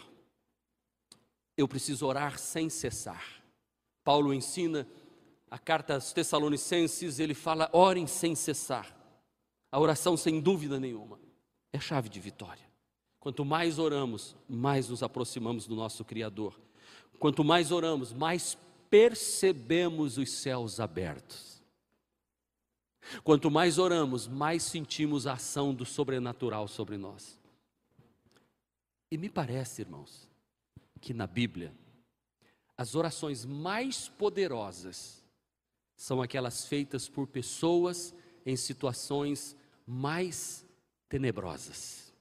Eu 1.56 1.68
preciso 1.68 2.04
orar 2.04 2.36
sem 2.36 2.68
cessar. 2.68 3.24
Paulo 4.02 4.34
ensina 4.34 4.88
a 5.48 5.56
carta 5.56 5.94
aos 5.94 6.12
Tessalonicenses, 6.12 7.20
ele 7.20 7.32
fala: 7.32 7.70
orem 7.72 8.08
sem 8.08 8.34
cessar. 8.34 8.92
A 9.70 9.78
oração, 9.78 10.16
sem 10.16 10.40
dúvida 10.40 10.80
nenhuma, 10.80 11.20
é 11.72 11.78
chave 11.78 12.08
de 12.08 12.18
vitória. 12.18 12.68
Quanto 13.20 13.44
mais 13.44 13.78
oramos, 13.78 14.34
mais 14.48 14.88
nos 14.88 15.00
aproximamos 15.00 15.68
do 15.68 15.76
nosso 15.76 16.04
Criador. 16.04 16.60
Quanto 17.20 17.44
mais 17.44 17.70
oramos, 17.70 18.12
mais 18.12 18.58
percebemos 18.90 20.18
os 20.18 20.28
céus 20.32 20.80
abertos. 20.80 21.53
Quanto 23.22 23.50
mais 23.50 23.78
oramos, 23.78 24.26
mais 24.26 24.62
sentimos 24.62 25.26
a 25.26 25.34
ação 25.34 25.74
do 25.74 25.84
sobrenatural 25.84 26.68
sobre 26.68 26.96
nós. 26.96 27.38
E 29.10 29.18
me 29.18 29.28
parece, 29.28 29.82
irmãos, 29.82 30.28
que 31.00 31.12
na 31.12 31.26
Bíblia, 31.26 31.72
as 32.76 32.94
orações 32.94 33.44
mais 33.44 34.08
poderosas 34.08 35.22
são 35.96 36.20
aquelas 36.20 36.66
feitas 36.66 37.08
por 37.08 37.26
pessoas 37.26 38.14
em 38.44 38.56
situações 38.56 39.56
mais 39.86 40.66
tenebrosas. 41.08 42.12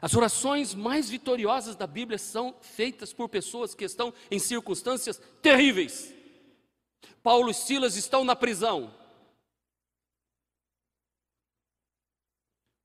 As 0.00 0.14
orações 0.14 0.74
mais 0.74 1.10
vitoriosas 1.10 1.76
da 1.76 1.86
Bíblia 1.86 2.18
são 2.18 2.56
feitas 2.60 3.12
por 3.12 3.28
pessoas 3.28 3.74
que 3.74 3.84
estão 3.84 4.12
em 4.30 4.38
circunstâncias 4.38 5.20
terríveis. 5.42 6.13
Paulo 7.24 7.50
e 7.50 7.54
Silas 7.54 7.96
estão 7.96 8.22
na 8.22 8.36
prisão. 8.36 8.94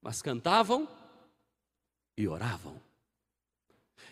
Mas 0.01 0.21
cantavam 0.21 0.87
e 2.17 2.25
oravam. 2.25 2.81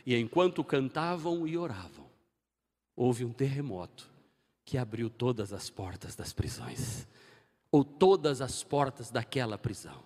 E 0.05 0.13
enquanto 0.17 0.65
cantavam 0.65 1.48
e 1.48 1.57
oravam, 1.57 2.10
houve 2.93 3.24
um 3.24 3.31
terremoto 3.31 4.10
que 4.65 4.77
abriu 4.77 5.10
todas 5.10 5.53
as 5.53 5.69
portas 5.69 6.13
das 6.13 6.34
prisões, 6.34 7.07
ou 7.72 7.86
todas 7.86 8.41
as 8.41 8.65
portas 8.65 9.10
daquela 9.10 9.57
prisão. 9.57 10.03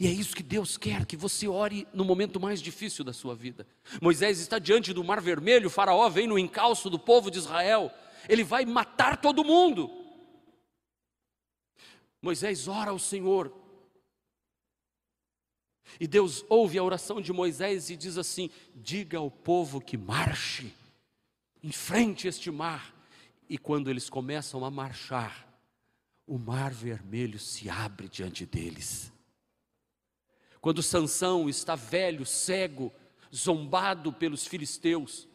E 0.00 0.06
é 0.06 0.10
isso 0.10 0.34
que 0.34 0.42
Deus 0.42 0.78
quer, 0.78 1.04
que 1.04 1.16
você 1.16 1.46
ore 1.46 1.86
no 1.92 2.06
momento 2.06 2.40
mais 2.40 2.62
difícil 2.62 3.04
da 3.04 3.12
sua 3.12 3.34
vida. 3.34 3.66
Moisés 4.00 4.40
está 4.40 4.58
diante 4.58 4.94
do 4.94 5.04
Mar 5.04 5.20
Vermelho, 5.20 5.68
Faraó 5.68 6.08
vem 6.08 6.26
no 6.26 6.38
encalço 6.38 6.88
do 6.88 6.98
povo 6.98 7.30
de 7.30 7.36
Israel 7.36 7.92
ele 8.28 8.42
vai 8.44 8.64
matar 8.64 9.20
todo 9.20 9.44
mundo. 9.44 9.90
Moisés 12.22 12.66
ora 12.66 12.90
ao 12.90 12.98
Senhor. 12.98 13.52
E 16.00 16.06
Deus 16.06 16.44
ouve 16.48 16.78
a 16.78 16.84
oração 16.84 17.20
de 17.20 17.32
Moisés 17.32 17.90
e 17.90 17.96
diz 17.96 18.18
assim: 18.18 18.50
diga 18.74 19.18
ao 19.18 19.30
povo 19.30 19.80
que 19.80 19.96
marche, 19.96 20.72
enfrente 21.62 22.28
este 22.28 22.50
mar. 22.50 22.94
E 23.48 23.56
quando 23.56 23.88
eles 23.88 24.10
começam 24.10 24.64
a 24.64 24.70
marchar, 24.70 25.48
o 26.26 26.38
mar 26.38 26.72
vermelho 26.72 27.38
se 27.38 27.70
abre 27.70 28.08
diante 28.08 28.44
deles. 28.44 29.10
Quando 30.60 30.82
Sansão 30.82 31.48
está 31.48 31.74
velho, 31.74 32.26
cego, 32.26 32.92
zombado 33.34 34.12
pelos 34.12 34.46
filisteus, 34.46 35.27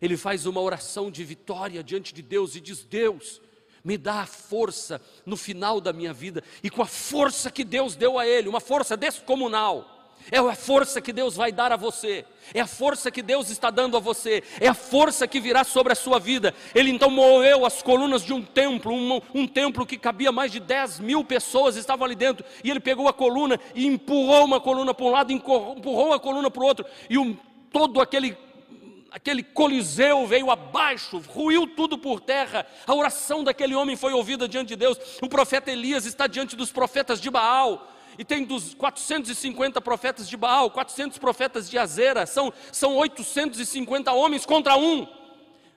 ele 0.00 0.16
faz 0.16 0.46
uma 0.46 0.60
oração 0.60 1.10
de 1.10 1.24
vitória 1.24 1.82
diante 1.82 2.12
de 2.12 2.22
Deus 2.22 2.54
e 2.54 2.60
diz: 2.60 2.84
Deus, 2.84 3.40
me 3.84 3.96
dá 3.96 4.22
a 4.22 4.26
força 4.26 5.00
no 5.24 5.36
final 5.36 5.80
da 5.80 5.92
minha 5.92 6.12
vida, 6.12 6.42
e 6.62 6.68
com 6.68 6.82
a 6.82 6.86
força 6.86 7.50
que 7.50 7.64
Deus 7.64 7.94
deu 7.94 8.18
a 8.18 8.26
ele, 8.26 8.48
uma 8.48 8.60
força 8.60 8.96
descomunal, 8.96 9.96
é 10.30 10.38
a 10.38 10.54
força 10.56 11.00
que 11.00 11.12
Deus 11.12 11.36
vai 11.36 11.52
dar 11.52 11.70
a 11.70 11.76
você, 11.76 12.24
é 12.52 12.60
a 12.60 12.66
força 12.66 13.12
que 13.12 13.22
Deus 13.22 13.48
está 13.48 13.70
dando 13.70 13.96
a 13.96 14.00
você, 14.00 14.42
é 14.60 14.66
a 14.66 14.74
força 14.74 15.26
que 15.28 15.38
virá 15.38 15.62
sobre 15.62 15.92
a 15.92 15.96
sua 15.96 16.18
vida. 16.18 16.52
Ele 16.74 16.90
então 16.90 17.08
moveu 17.08 17.64
as 17.64 17.80
colunas 17.80 18.24
de 18.24 18.32
um 18.32 18.42
templo, 18.42 18.92
um, 18.92 19.20
um 19.32 19.46
templo 19.46 19.86
que 19.86 19.96
cabia 19.96 20.32
mais 20.32 20.50
de 20.50 20.58
10 20.58 20.98
mil 20.98 21.22
pessoas, 21.22 21.76
estavam 21.76 22.04
ali 22.04 22.16
dentro, 22.16 22.44
e 22.64 22.70
ele 22.70 22.80
pegou 22.80 23.06
a 23.06 23.12
coluna 23.12 23.60
e 23.74 23.86
empurrou 23.86 24.44
uma 24.44 24.60
coluna 24.60 24.92
para 24.92 25.06
um 25.06 25.10
lado, 25.10 25.32
empurrou 25.32 26.12
a 26.12 26.18
coluna 26.18 26.50
para 26.50 26.62
o 26.62 26.66
outro, 26.66 26.84
e 27.08 27.16
um, 27.16 27.36
todo 27.70 28.00
aquele 28.00 28.36
aquele 29.10 29.42
coliseu 29.42 30.26
veio 30.26 30.50
abaixo, 30.50 31.18
ruiu 31.28 31.66
tudo 31.66 31.98
por 31.98 32.20
terra. 32.20 32.66
A 32.86 32.94
oração 32.94 33.42
daquele 33.42 33.74
homem 33.74 33.96
foi 33.96 34.12
ouvida 34.12 34.48
diante 34.48 34.68
de 34.68 34.76
Deus. 34.76 34.98
O 35.22 35.28
profeta 35.28 35.70
Elias 35.70 36.06
está 36.06 36.26
diante 36.26 36.56
dos 36.56 36.70
profetas 36.70 37.20
de 37.20 37.30
Baal 37.30 37.92
e 38.18 38.24
tem 38.24 38.44
dos 38.44 38.74
450 38.74 39.80
profetas 39.80 40.28
de 40.28 40.36
Baal, 40.36 40.70
400 40.70 41.18
profetas 41.18 41.68
de 41.68 41.78
Azera, 41.78 42.26
são, 42.26 42.52
são 42.72 42.96
850 42.96 44.12
homens 44.12 44.46
contra 44.46 44.76
um. 44.76 45.06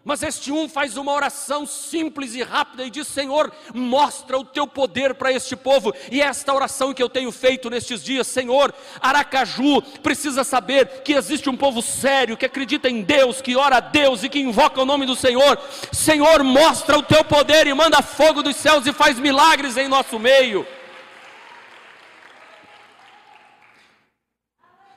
Mas 0.09 0.23
este 0.23 0.51
um 0.51 0.67
faz 0.67 0.97
uma 0.97 1.11
oração 1.11 1.67
simples 1.67 2.33
e 2.33 2.41
rápida 2.41 2.83
e 2.83 2.89
diz: 2.89 3.07
Senhor, 3.07 3.53
mostra 3.75 4.39
o 4.39 4.43
teu 4.43 4.65
poder 4.65 5.13
para 5.13 5.31
este 5.31 5.55
povo. 5.55 5.93
E 6.11 6.19
é 6.19 6.25
esta 6.25 6.51
oração 6.51 6.95
que 6.95 7.03
eu 7.03 7.07
tenho 7.07 7.31
feito 7.31 7.69
nestes 7.69 8.03
dias: 8.03 8.25
Senhor, 8.25 8.73
Aracaju 8.99 9.83
precisa 10.01 10.43
saber 10.43 11.03
que 11.03 11.13
existe 11.13 11.47
um 11.47 11.55
povo 11.55 11.79
sério, 11.83 12.35
que 12.35 12.45
acredita 12.47 12.89
em 12.89 13.03
Deus, 13.03 13.39
que 13.39 13.55
ora 13.55 13.77
a 13.77 13.81
Deus 13.81 14.23
e 14.23 14.29
que 14.29 14.39
invoca 14.39 14.81
o 14.81 14.85
nome 14.85 15.05
do 15.05 15.15
Senhor. 15.15 15.59
Senhor, 15.91 16.43
mostra 16.43 16.97
o 16.97 17.03
teu 17.03 17.23
poder 17.23 17.67
e 17.67 17.73
manda 17.75 18.01
fogo 18.01 18.41
dos 18.41 18.55
céus 18.55 18.87
e 18.87 18.91
faz 18.91 19.19
milagres 19.19 19.77
em 19.77 19.87
nosso 19.87 20.17
meio. 20.17 20.65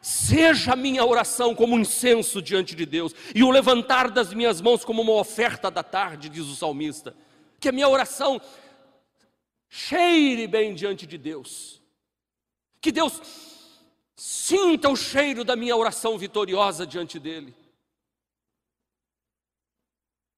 Seja 0.03 0.73
a 0.73 0.77
minha 0.77 1.05
oração 1.07 1.55
como 1.55 1.77
um 1.77 1.79
incenso 1.79 2.43
diante 2.43 2.75
de 2.75 2.85
Deus, 2.85 3.15
e 3.33 3.45
o 3.45 3.51
levantar 3.53 4.11
das 4.11 4.35
minhas 4.35 4.61
mãos 4.61 4.85
como 4.85 5.01
uma 5.01 5.13
oferta 5.13 5.71
da 5.71 5.85
tarde, 5.85 6.29
diz 6.29 6.45
o 6.47 6.57
salmista. 6.57 7.15
Que 7.61 7.69
a 7.69 7.73
minha 7.73 7.89
oração 7.89 8.41
cheire 9.69 10.49
bem 10.49 10.75
diante 10.75 11.07
de 11.07 11.17
Deus. 11.17 11.81
Que 12.81 12.91
Deus 12.91 13.23
sinta 14.17 14.89
o 14.89 14.97
cheiro 14.97 15.45
da 15.45 15.55
minha 15.55 15.77
oração 15.77 16.19
vitoriosa 16.19 16.85
diante 16.85 17.21
dEle. 17.21 17.55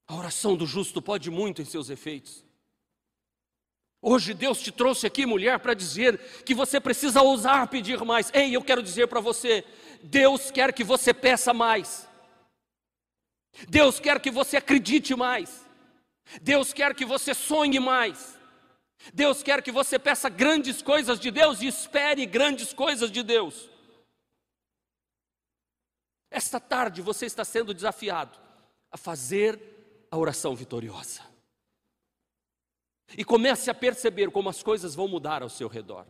A 0.06 0.14
oração 0.14 0.54
do 0.54 0.66
justo 0.66 1.00
pode 1.00 1.30
muito 1.30 1.62
em 1.62 1.64
seus 1.64 1.88
efeitos. 1.88 2.44
Hoje 4.06 4.34
Deus 4.34 4.60
te 4.60 4.70
trouxe 4.70 5.06
aqui, 5.06 5.24
mulher, 5.24 5.58
para 5.58 5.72
dizer 5.72 6.18
que 6.44 6.54
você 6.54 6.78
precisa 6.78 7.22
ousar 7.22 7.68
pedir 7.68 7.98
mais. 8.04 8.30
Ei, 8.34 8.54
eu 8.54 8.62
quero 8.62 8.82
dizer 8.82 9.06
para 9.06 9.18
você: 9.18 9.64
Deus 10.02 10.50
quer 10.50 10.74
que 10.74 10.84
você 10.84 11.14
peça 11.14 11.54
mais. 11.54 12.06
Deus 13.66 13.98
quer 13.98 14.20
que 14.20 14.30
você 14.30 14.58
acredite 14.58 15.16
mais. 15.16 15.64
Deus 16.42 16.70
quer 16.74 16.94
que 16.94 17.06
você 17.06 17.32
sonhe 17.32 17.80
mais. 17.80 18.38
Deus 19.14 19.42
quer 19.42 19.62
que 19.62 19.72
você 19.72 19.98
peça 19.98 20.28
grandes 20.28 20.82
coisas 20.82 21.18
de 21.18 21.30
Deus 21.30 21.62
e 21.62 21.66
espere 21.66 22.26
grandes 22.26 22.74
coisas 22.74 23.10
de 23.10 23.22
Deus. 23.22 23.70
Esta 26.30 26.60
tarde 26.60 27.00
você 27.00 27.24
está 27.24 27.42
sendo 27.42 27.72
desafiado 27.72 28.38
a 28.92 28.98
fazer 28.98 29.58
a 30.10 30.18
oração 30.18 30.54
vitoriosa. 30.54 31.33
E 33.16 33.24
comece 33.24 33.70
a 33.70 33.74
perceber 33.74 34.30
como 34.30 34.48
as 34.48 34.62
coisas 34.62 34.94
vão 34.94 35.08
mudar 35.08 35.42
ao 35.42 35.48
seu 35.48 35.68
redor. 35.68 36.06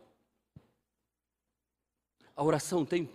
A 2.35 2.43
oração 2.43 2.85
tem, 2.85 3.09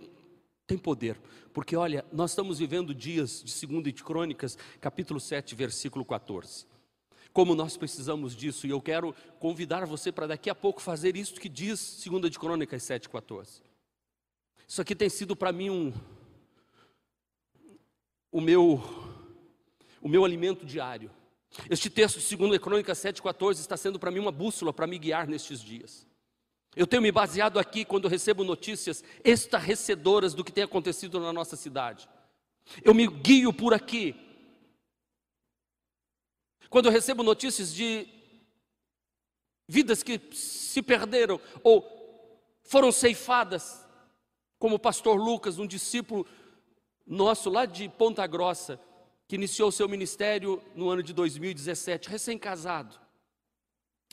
tem 0.65 0.77
poder, 0.77 1.19
porque 1.53 1.75
olha, 1.75 2.03
nós 2.11 2.31
estamos 2.31 2.59
vivendo 2.59 2.93
dias 2.93 3.43
de 3.43 3.67
2 3.67 3.93
de 3.93 4.03
Crônicas, 4.03 4.57
capítulo 4.79 5.19
7, 5.19 5.53
versículo 5.53 6.03
14. 6.03 6.65
Como 7.31 7.55
nós 7.55 7.77
precisamos 7.77 8.35
disso, 8.35 8.67
e 8.67 8.71
eu 8.71 8.81
quero 8.81 9.15
convidar 9.39 9.85
você 9.85 10.11
para 10.11 10.27
daqui 10.27 10.49
a 10.49 10.55
pouco 10.55 10.81
fazer 10.81 11.15
isso 11.15 11.39
que 11.39 11.47
diz 11.47 12.03
2 12.03 12.29
de 12.31 12.39
Crônicas 12.39 12.83
7, 12.83 13.07
14. 13.09 13.61
Isso 14.67 14.81
aqui 14.81 14.95
tem 14.95 15.09
sido 15.09 15.35
para 15.35 15.51
mim 15.51 15.69
um, 15.69 15.93
o 18.31 18.41
meu, 18.41 18.81
o 20.01 20.07
meu 20.07 20.25
alimento 20.25 20.65
diário. 20.65 21.11
Este 21.69 21.89
texto 21.89 22.19
de 22.19 22.35
2 22.35 22.57
Crônica 22.59 22.93
7,14 22.93 23.59
está 23.59 23.75
sendo 23.75 23.99
para 23.99 24.11
mim 24.11 24.19
uma 24.19 24.31
bússola 24.31 24.71
para 24.71 24.87
me 24.87 24.97
guiar 24.97 25.27
nestes 25.27 25.59
dias. 25.59 26.07
Eu 26.75 26.87
tenho 26.87 27.01
me 27.01 27.11
baseado 27.11 27.59
aqui 27.59 27.83
quando 27.83 28.07
recebo 28.07 28.43
notícias 28.43 29.03
estarrecedoras 29.23 30.33
do 30.33 30.43
que 30.43 30.51
tem 30.51 30.63
acontecido 30.63 31.19
na 31.19 31.33
nossa 31.33 31.57
cidade. 31.57 32.07
Eu 32.81 32.93
me 32.93 33.07
guio 33.07 33.51
por 33.51 33.73
aqui. 33.73 34.15
Quando 36.69 36.85
eu 36.85 36.91
recebo 36.91 37.23
notícias 37.23 37.73
de 37.73 38.07
vidas 39.67 40.01
que 40.01 40.21
se 40.31 40.81
perderam 40.81 41.41
ou 41.61 41.85
foram 42.63 42.91
ceifadas, 42.91 43.85
como 44.57 44.75
o 44.75 44.79
pastor 44.79 45.17
Lucas, 45.17 45.59
um 45.59 45.67
discípulo 45.67 46.25
nosso 47.05 47.49
lá 47.49 47.65
de 47.65 47.89
Ponta 47.89 48.25
Grossa, 48.25 48.79
que 49.31 49.35
iniciou 49.35 49.71
seu 49.71 49.87
ministério 49.87 50.61
no 50.75 50.89
ano 50.89 51.01
de 51.01 51.13
2017, 51.13 52.09
recém-casado. 52.09 52.99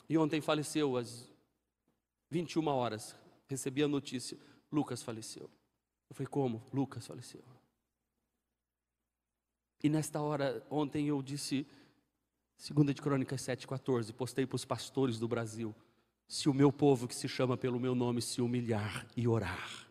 E 0.07 0.17
ontem 0.17 0.39
faleceu 0.39 0.95
às 0.95 1.29
21 2.31 2.65
horas. 2.67 3.17
Recebi 3.45 3.83
a 3.83 3.87
notícia: 3.89 4.37
Lucas 4.71 5.03
faleceu. 5.03 5.49
Eu 6.09 6.15
falei: 6.15 6.29
como? 6.29 6.63
Lucas 6.71 7.05
faleceu. 7.05 7.43
E 9.83 9.89
nesta 9.89 10.21
hora, 10.21 10.65
ontem 10.69 11.07
eu 11.07 11.21
disse, 11.21 11.67
2 12.71 12.95
de 12.95 13.01
Crônicas 13.01 13.41
7,14, 13.41 14.13
postei 14.13 14.45
para 14.45 14.55
os 14.55 14.63
pastores 14.63 15.19
do 15.19 15.27
Brasil: 15.27 15.75
se 16.29 16.47
o 16.47 16.53
meu 16.53 16.71
povo 16.71 17.09
que 17.09 17.15
se 17.15 17.27
chama 17.27 17.57
pelo 17.57 17.77
meu 17.77 17.93
nome 17.93 18.21
se 18.21 18.41
humilhar 18.41 19.05
e 19.17 19.27
orar, 19.27 19.88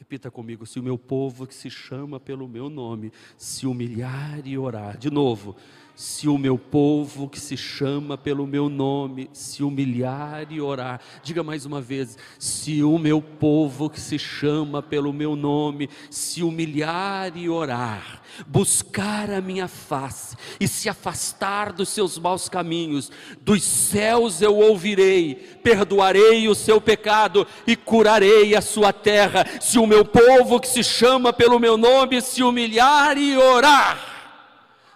Repita 0.00 0.30
comigo: 0.30 0.64
se 0.64 0.80
o 0.80 0.82
meu 0.82 0.96
povo 0.96 1.46
que 1.46 1.54
se 1.54 1.68
chama 1.68 2.18
pelo 2.18 2.48
meu 2.48 2.70
nome 2.70 3.12
se 3.36 3.66
humilhar 3.66 4.40
e 4.46 4.56
orar. 4.56 4.96
De 4.96 5.10
novo, 5.10 5.54
se 6.00 6.26
o 6.30 6.38
meu 6.38 6.56
povo 6.56 7.28
que 7.28 7.38
se 7.38 7.58
chama 7.58 8.16
pelo 8.16 8.46
meu 8.46 8.70
nome 8.70 9.28
se 9.34 9.62
humilhar 9.62 10.50
e 10.50 10.58
orar, 10.58 10.98
diga 11.22 11.42
mais 11.42 11.66
uma 11.66 11.78
vez: 11.78 12.16
se 12.38 12.82
o 12.82 12.98
meu 12.98 13.20
povo 13.20 13.90
que 13.90 14.00
se 14.00 14.18
chama 14.18 14.82
pelo 14.82 15.12
meu 15.12 15.36
nome 15.36 15.90
se 16.08 16.42
humilhar 16.42 17.36
e 17.36 17.50
orar, 17.50 18.22
buscar 18.46 19.30
a 19.30 19.42
minha 19.42 19.68
face 19.68 20.38
e 20.58 20.66
se 20.66 20.88
afastar 20.88 21.70
dos 21.70 21.90
seus 21.90 22.18
maus 22.18 22.48
caminhos, 22.48 23.12
dos 23.42 23.62
céus 23.62 24.40
eu 24.40 24.56
ouvirei, 24.56 25.34
perdoarei 25.62 26.48
o 26.48 26.54
seu 26.54 26.80
pecado 26.80 27.46
e 27.66 27.76
curarei 27.76 28.56
a 28.56 28.62
sua 28.62 28.90
terra. 28.90 29.44
Se 29.60 29.78
o 29.78 29.86
meu 29.86 30.02
povo 30.06 30.58
que 30.60 30.68
se 30.68 30.82
chama 30.82 31.30
pelo 31.30 31.60
meu 31.60 31.76
nome 31.76 32.22
se 32.22 32.42
humilhar 32.42 33.18
e 33.18 33.36
orar, 33.36 34.19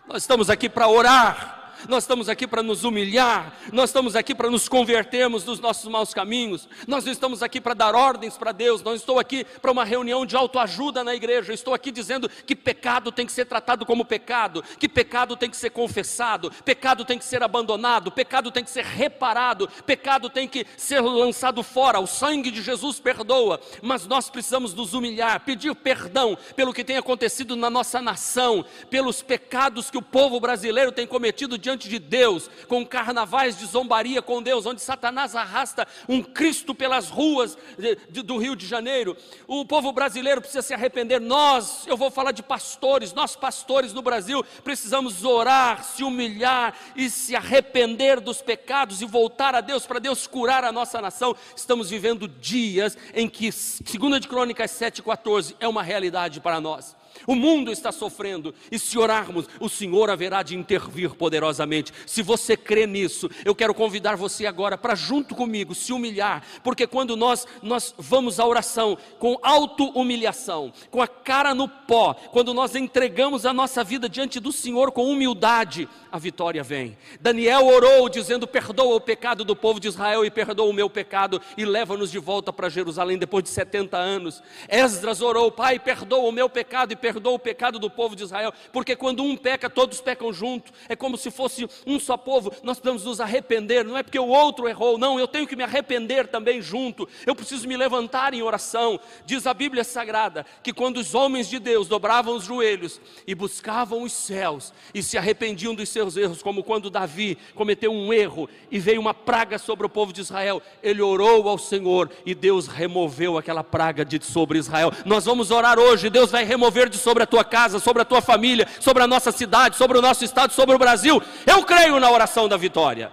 nós 0.06 0.22
estamos 0.22 0.50
aqui 0.50 0.68
para 0.68 0.86
orar 0.86 1.53
nós 1.88 2.04
estamos 2.04 2.28
aqui 2.28 2.46
para 2.46 2.62
nos 2.62 2.84
humilhar, 2.84 3.56
nós 3.72 3.90
estamos 3.90 4.16
aqui 4.16 4.34
para 4.34 4.50
nos 4.50 4.68
convertermos 4.68 5.44
dos 5.44 5.60
nossos 5.60 5.90
maus 5.90 6.14
caminhos, 6.14 6.68
nós 6.86 7.04
não 7.04 7.12
estamos 7.12 7.42
aqui 7.42 7.60
para 7.60 7.74
dar 7.74 7.94
ordens 7.94 8.36
para 8.36 8.52
Deus, 8.52 8.82
não 8.82 8.94
estou 8.94 9.18
aqui 9.18 9.44
para 9.60 9.72
uma 9.72 9.84
reunião 9.84 10.24
de 10.24 10.36
autoajuda 10.36 11.04
na 11.04 11.14
igreja, 11.14 11.52
estou 11.52 11.74
aqui 11.74 11.90
dizendo 11.90 12.28
que 12.28 12.54
pecado 12.56 13.12
tem 13.12 13.26
que 13.26 13.32
ser 13.32 13.44
tratado 13.44 13.84
como 13.84 14.04
pecado, 14.04 14.62
que 14.78 14.88
pecado 14.88 15.36
tem 15.36 15.50
que 15.50 15.56
ser 15.56 15.70
confessado, 15.70 16.50
pecado 16.64 17.04
tem 17.04 17.18
que 17.18 17.24
ser 17.24 17.42
abandonado, 17.42 18.10
pecado 18.10 18.50
tem 18.50 18.64
que 18.64 18.70
ser 18.70 18.84
reparado, 18.84 19.68
pecado 19.86 20.30
tem 20.30 20.48
que 20.48 20.66
ser 20.76 21.00
lançado 21.00 21.62
fora, 21.62 22.00
o 22.00 22.06
sangue 22.06 22.50
de 22.50 22.62
Jesus 22.62 23.00
perdoa, 23.00 23.60
mas 23.82 24.06
nós 24.06 24.30
precisamos 24.30 24.74
nos 24.74 24.94
humilhar, 24.94 25.40
pedir 25.40 25.74
perdão 25.74 26.36
pelo 26.56 26.72
que 26.72 26.84
tem 26.84 26.96
acontecido 26.96 27.56
na 27.56 27.68
nossa 27.68 28.00
nação, 28.00 28.64
pelos 28.88 29.22
pecados 29.22 29.90
que 29.90 29.98
o 29.98 30.02
povo 30.02 30.40
brasileiro 30.40 30.92
tem 30.92 31.06
cometido 31.06 31.58
diante 31.58 31.73
diante 31.74 31.88
de 31.88 31.98
Deus, 31.98 32.48
com 32.68 32.86
carnavais 32.86 33.58
de 33.58 33.66
zombaria 33.66 34.22
com 34.22 34.42
Deus, 34.42 34.64
onde 34.64 34.80
Satanás 34.80 35.34
arrasta 35.34 35.86
um 36.08 36.22
Cristo 36.22 36.74
pelas 36.74 37.10
ruas 37.10 37.58
de, 37.76 37.96
de, 38.08 38.22
do 38.22 38.38
Rio 38.38 38.54
de 38.54 38.66
Janeiro. 38.66 39.16
O 39.46 39.64
povo 39.64 39.92
brasileiro 39.92 40.40
precisa 40.40 40.62
se 40.62 40.72
arrepender. 40.72 41.20
Nós, 41.20 41.86
eu 41.86 41.96
vou 41.96 42.10
falar 42.10 42.32
de 42.32 42.42
pastores, 42.42 43.12
nós 43.12 43.34
pastores 43.34 43.92
no 43.92 44.02
Brasil, 44.02 44.44
precisamos 44.62 45.24
orar, 45.24 45.82
se 45.84 46.04
humilhar 46.04 46.74
e 46.94 47.10
se 47.10 47.34
arrepender 47.34 48.20
dos 48.20 48.40
pecados 48.40 49.02
e 49.02 49.06
voltar 49.06 49.54
a 49.54 49.60
Deus 49.60 49.84
para 49.86 49.98
Deus 49.98 50.26
curar 50.26 50.64
a 50.64 50.72
nossa 50.72 51.00
nação. 51.00 51.34
Estamos 51.56 51.90
vivendo 51.90 52.28
dias 52.28 52.96
em 53.12 53.28
que, 53.28 53.50
segundo 53.50 54.20
de 54.20 54.28
Crônicas 54.28 54.70
7,14, 54.70 55.56
é 55.58 55.66
uma 55.66 55.82
realidade 55.82 56.40
para 56.40 56.60
nós. 56.60 56.96
O 57.26 57.34
mundo 57.34 57.70
está 57.70 57.90
sofrendo, 57.90 58.54
e 58.70 58.78
se 58.78 58.98
orarmos, 58.98 59.48
o 59.58 59.68
Senhor 59.68 60.10
haverá 60.10 60.42
de 60.42 60.56
intervir 60.56 61.14
poderosamente. 61.14 61.92
Se 62.06 62.22
você 62.22 62.56
crê 62.56 62.86
nisso, 62.86 63.30
eu 63.44 63.54
quero 63.54 63.74
convidar 63.74 64.16
você 64.16 64.46
agora 64.46 64.76
para 64.76 64.94
junto 64.94 65.34
comigo 65.34 65.74
se 65.74 65.92
humilhar, 65.92 66.42
porque 66.62 66.86
quando 66.86 67.16
nós 67.16 67.46
nós 67.62 67.94
vamos 67.98 68.38
à 68.38 68.46
oração 68.46 68.96
com 69.18 69.38
auto-humilhação, 69.42 70.72
com 70.90 71.00
a 71.00 71.08
cara 71.08 71.54
no 71.54 71.68
pó, 71.68 72.14
quando 72.14 72.52
nós 72.52 72.74
entregamos 72.74 73.46
a 73.46 73.52
nossa 73.52 73.82
vida 73.82 74.08
diante 74.08 74.38
do 74.38 74.52
Senhor 74.52 74.92
com 74.92 75.10
humildade, 75.10 75.88
a 76.12 76.18
vitória 76.18 76.62
vem. 76.62 76.96
Daniel 77.20 77.66
orou 77.66 78.08
dizendo: 78.08 78.46
"Perdoa 78.46 78.96
o 78.96 79.00
pecado 79.00 79.44
do 79.44 79.56
povo 79.56 79.80
de 79.80 79.88
Israel 79.88 80.24
e 80.24 80.30
perdoa 80.30 80.68
o 80.68 80.72
meu 80.72 80.90
pecado 80.90 81.40
e 81.56 81.64
leva-nos 81.64 82.10
de 82.10 82.18
volta 82.18 82.52
para 82.52 82.68
Jerusalém 82.68 83.18
depois 83.18 83.42
de 83.42 83.50
70 83.50 83.96
anos". 83.96 84.42
Esdras 84.68 85.20
orou: 85.20 85.50
"Pai, 85.50 85.78
perdoa 85.78 86.28
o 86.28 86.32
meu 86.32 86.48
pecado 86.48 86.92
e 86.92 86.96
perdoa 86.96 87.13
o 87.18 87.38
pecado 87.38 87.78
do 87.78 87.90
povo 87.90 88.16
de 88.16 88.22
Israel", 88.22 88.52
porque 88.72 88.96
quando 88.96 89.22
um 89.22 89.36
peca, 89.36 89.68
todos 89.68 90.00
pecam 90.00 90.32
junto. 90.32 90.72
É 90.88 90.96
como 90.96 91.16
se 91.16 91.30
fosse 91.30 91.68
um 91.86 91.98
só 91.98 92.16
povo. 92.16 92.52
Nós 92.62 92.78
precisamos 92.78 93.04
nos 93.04 93.20
arrepender, 93.20 93.84
não 93.84 93.96
é 93.96 94.02
porque 94.02 94.18
o 94.18 94.28
outro 94.28 94.68
errou, 94.68 94.98
não, 94.98 95.18
eu 95.18 95.28
tenho 95.28 95.46
que 95.46 95.56
me 95.56 95.62
arrepender 95.62 96.28
também 96.28 96.60
junto. 96.60 97.08
Eu 97.26 97.34
preciso 97.34 97.68
me 97.68 97.76
levantar 97.76 98.34
em 98.34 98.42
oração. 98.42 98.98
Diz 99.24 99.46
a 99.46 99.54
Bíblia 99.54 99.84
Sagrada 99.84 100.44
que 100.62 100.72
quando 100.72 100.98
os 100.98 101.14
homens 101.14 101.48
de 101.48 101.58
Deus 101.58 101.88
dobravam 101.88 102.36
os 102.36 102.44
joelhos 102.44 103.00
e 103.26 103.34
buscavam 103.34 104.02
os 104.02 104.12
céus 104.12 104.72
e 104.92 105.02
se 105.02 105.16
arrependiam 105.18 105.74
dos 105.74 105.88
seus 105.88 106.16
erros, 106.16 106.42
como 106.42 106.64
quando 106.64 106.90
Davi 106.90 107.38
cometeu 107.54 107.92
um 107.92 108.12
erro 108.12 108.48
e 108.70 108.78
veio 108.78 109.00
uma 109.00 109.14
praga 109.14 109.58
sobre 109.58 109.86
o 109.86 109.88
povo 109.90 110.12
de 110.12 110.20
Israel, 110.20 110.62
ele 110.82 111.02
orou 111.02 111.48
ao 111.48 111.58
Senhor 111.58 112.10
e 112.24 112.34
Deus 112.34 112.66
removeu 112.66 113.36
aquela 113.38 113.62
praga 113.62 114.04
de 114.04 114.24
sobre 114.24 114.58
Israel. 114.58 114.92
Nós 115.04 115.24
vamos 115.24 115.50
orar 115.50 115.78
hoje, 115.78 116.08
Deus 116.08 116.30
vai 116.30 116.44
remover 116.44 116.88
de 116.88 116.98
sobre 117.04 117.22
a 117.22 117.26
tua 117.26 117.44
casa, 117.44 117.78
sobre 117.78 118.02
a 118.02 118.04
tua 118.04 118.20
família, 118.20 118.66
sobre 118.80 119.02
a 119.02 119.06
nossa 119.06 119.30
cidade, 119.30 119.76
sobre 119.76 119.98
o 119.98 120.02
nosso 120.02 120.24
estado, 120.24 120.52
sobre 120.52 120.74
o 120.74 120.78
Brasil. 120.78 121.22
Eu 121.46 121.62
creio 121.64 122.00
na 122.00 122.10
oração 122.10 122.48
da 122.48 122.56
vitória. 122.56 123.12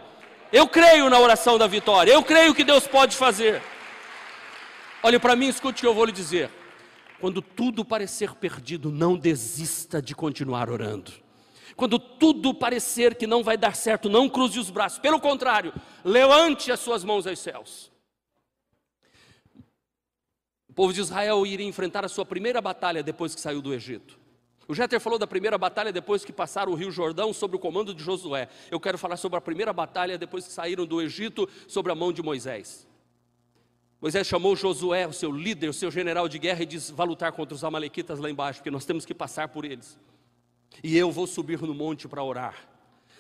Eu 0.52 0.68
creio 0.68 1.10
na 1.10 1.20
oração 1.20 1.58
da 1.58 1.68
vitória. 1.68 2.12
Eu 2.12 2.24
creio 2.24 2.56
que 2.56 2.64
Deus 2.64 2.88
pode 2.88 3.16
fazer. 3.16 3.62
Olhe 5.04 5.20
para 5.20 5.36
mim, 5.36 5.48
escute 5.48 5.80
o 5.80 5.82
que 5.82 5.88
eu 5.88 5.94
vou 5.94 6.06
lhe 6.06 6.12
dizer. 6.12 6.50
Quando 7.20 7.42
tudo 7.42 7.86
parecer 7.86 8.34
perdido, 8.34 8.92
não 8.92 9.16
desista 9.16 10.02
de 10.02 10.16
continuar 10.16 10.70
orando. 10.70 11.12
Quando 11.76 12.00
tudo 12.00 12.54
parecer 12.54 13.16
que 13.16 13.28
não 13.28 13.44
vai 13.44 13.58
dar 13.58 13.76
certo, 13.76 14.10
não 14.10 14.28
cruze 14.28 14.60
os 14.60 14.70
braços. 14.70 15.00
Pelo 15.00 15.20
contrário, 15.20 15.74
levante 16.04 16.72
as 16.72 16.80
suas 16.80 17.04
mãos 17.04 17.28
aos 17.28 17.40
céus. 17.40 17.91
O 20.72 20.74
povo 20.74 20.94
de 20.94 21.02
Israel 21.02 21.46
iria 21.46 21.68
enfrentar 21.68 22.06
a 22.06 22.08
sua 22.08 22.26
primeira 22.26 22.62
batalha 22.62 23.04
depois 23.04 23.36
que 23.36 23.42
saiu 23.42 23.62
do 23.62 23.74
Egito. 23.74 24.18
O 24.70 24.74
Jeter 24.74 25.02
falou 25.02 25.20
da 25.20 25.28
primeira 25.28 25.58
batalha 25.58 25.92
depois 25.92 26.24
que 26.24 26.32
passaram 26.32 26.72
o 26.72 26.76
Rio 26.76 26.90
Jordão 26.90 27.34
sob 27.34 27.58
o 27.58 27.60
comando 27.60 27.94
de 27.94 28.02
Josué. 28.02 28.48
Eu 28.72 28.80
quero 28.80 28.98
falar 28.98 29.18
sobre 29.18 29.38
a 29.38 29.42
primeira 29.42 29.74
batalha 29.74 30.18
depois 30.18 30.48
que 30.48 30.54
saíram 30.54 30.86
do 30.86 31.02
Egito 31.02 31.46
sob 31.68 31.92
a 31.92 31.96
mão 31.96 32.14
de 32.14 32.24
Moisés. 32.24 32.88
Moisés 34.00 34.26
chamou 34.26 34.56
Josué, 34.56 35.06
o 35.06 35.12
seu 35.12 35.30
líder, 35.30 35.68
o 35.68 35.74
seu 35.74 35.92
general 35.92 36.30
de 36.30 36.40
guerra, 36.40 36.64
e 36.64 36.66
disse: 36.66 36.94
Vá 36.94 37.04
lutar 37.04 37.34
contra 37.34 37.54
os 37.54 37.66
Amalequitas 37.66 38.18
lá 38.18 38.30
embaixo, 38.30 38.60
porque 38.60 38.72
nós 38.72 38.86
temos 38.86 39.06
que 39.06 39.14
passar 39.14 39.50
por 39.50 39.66
eles. 39.66 40.00
E 40.82 40.98
eu 40.98 41.12
vou 41.12 41.28
subir 41.28 41.62
no 41.62 41.74
monte 41.74 42.08
para 42.08 42.24
orar. 42.24 42.56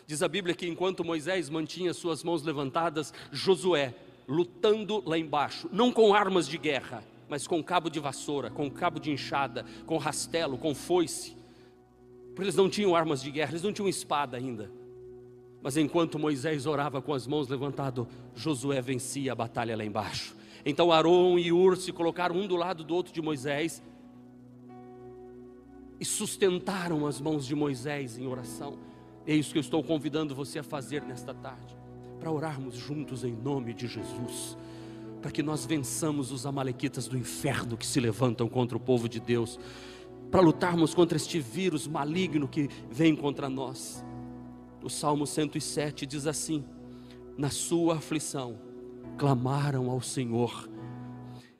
Diz 0.08 0.24
a 0.24 0.28
Bíblia 0.30 0.56
que 0.56 0.70
enquanto 0.70 1.04
Moisés 1.04 1.50
mantinha 1.50 1.94
suas 1.94 2.24
mãos 2.24 2.44
levantadas, 2.44 3.14
Josué 3.30 3.94
lutando 4.26 5.04
lá 5.06 5.18
embaixo, 5.18 5.68
não 5.74 5.92
com 5.92 6.14
armas 6.14 6.48
de 6.48 6.58
guerra, 6.58 7.04
mas 7.32 7.48
com 7.48 7.64
cabo 7.64 7.90
de 7.90 7.98
vassoura, 7.98 8.50
com 8.50 8.70
cabo 8.70 9.00
de 9.00 9.10
enxada, 9.10 9.66
com 9.86 9.96
rastelo, 9.96 10.58
com 10.58 10.76
foice. 10.76 11.34
Porque 12.32 12.42
eles 12.42 12.58
não 12.58 12.70
tinham 12.70 12.94
armas 12.94 13.22
de 13.22 13.32
guerra, 13.32 13.52
eles 13.52 13.64
não 13.64 13.72
tinham 13.72 13.88
espada 13.88 14.36
ainda. 14.36 14.70
Mas 15.62 15.78
enquanto 15.78 16.20
Moisés 16.20 16.66
orava 16.66 17.02
com 17.02 17.14
as 17.14 17.26
mãos 17.26 17.48
levantadas, 17.48 18.06
Josué 18.36 18.82
vencia 18.82 19.32
a 19.32 19.36
batalha 19.36 19.78
lá 19.78 19.86
embaixo. 19.86 20.36
Então 20.66 20.92
Arão 20.92 21.40
e 21.40 21.54
Ur 21.54 21.78
se 21.78 21.94
colocaram 21.94 22.36
um 22.36 22.46
do 22.46 22.58
lado 22.58 22.84
do 22.84 22.94
outro 22.94 23.14
de 23.14 23.22
Moisés 23.22 23.82
e 26.02 26.04
sustentaram 26.04 27.08
as 27.08 27.22
mãos 27.22 27.48
de 27.48 27.56
Moisés 27.56 28.18
em 28.18 28.28
oração. 28.28 28.78
É 29.26 29.34
isso 29.34 29.54
que 29.54 29.58
eu 29.58 29.62
estou 29.62 29.82
convidando 29.82 30.36
você 30.36 30.60
a 30.60 30.64
fazer 30.64 31.02
nesta 31.04 31.34
tarde, 31.34 31.78
para 32.20 32.30
orarmos 32.30 32.76
juntos 32.76 33.24
em 33.24 33.32
nome 33.32 33.74
de 33.74 33.88
Jesus 33.88 34.58
para 35.22 35.32
que 35.32 35.44
nós 35.44 35.66
vençamos 35.66 36.32
os 36.32 36.46
amalequitas 36.46 37.08
do 37.08 37.18
inferno 37.18 37.78
que 37.78 37.86
se 37.86 38.00
levantam 38.00 38.50
contra 38.50 38.76
o 38.76 38.80
povo 38.80 39.08
de 39.08 39.20
Deus, 39.20 39.60
para 40.32 40.42
lutarmos 40.42 40.94
contra 40.94 41.16
este 41.16 41.40
vírus 41.40 41.88
maligno 41.88 42.48
que 42.48 42.70
vem 42.90 43.16
contra 43.16 43.48
nós. 43.50 44.04
O 44.82 44.90
Salmo 44.90 45.28
107 45.28 46.06
diz 46.06 46.26
assim: 46.26 46.66
Na 47.38 47.50
sua 47.50 47.96
aflição 47.96 48.60
clamaram 49.18 49.92
ao 49.92 50.02
Senhor. 50.02 50.70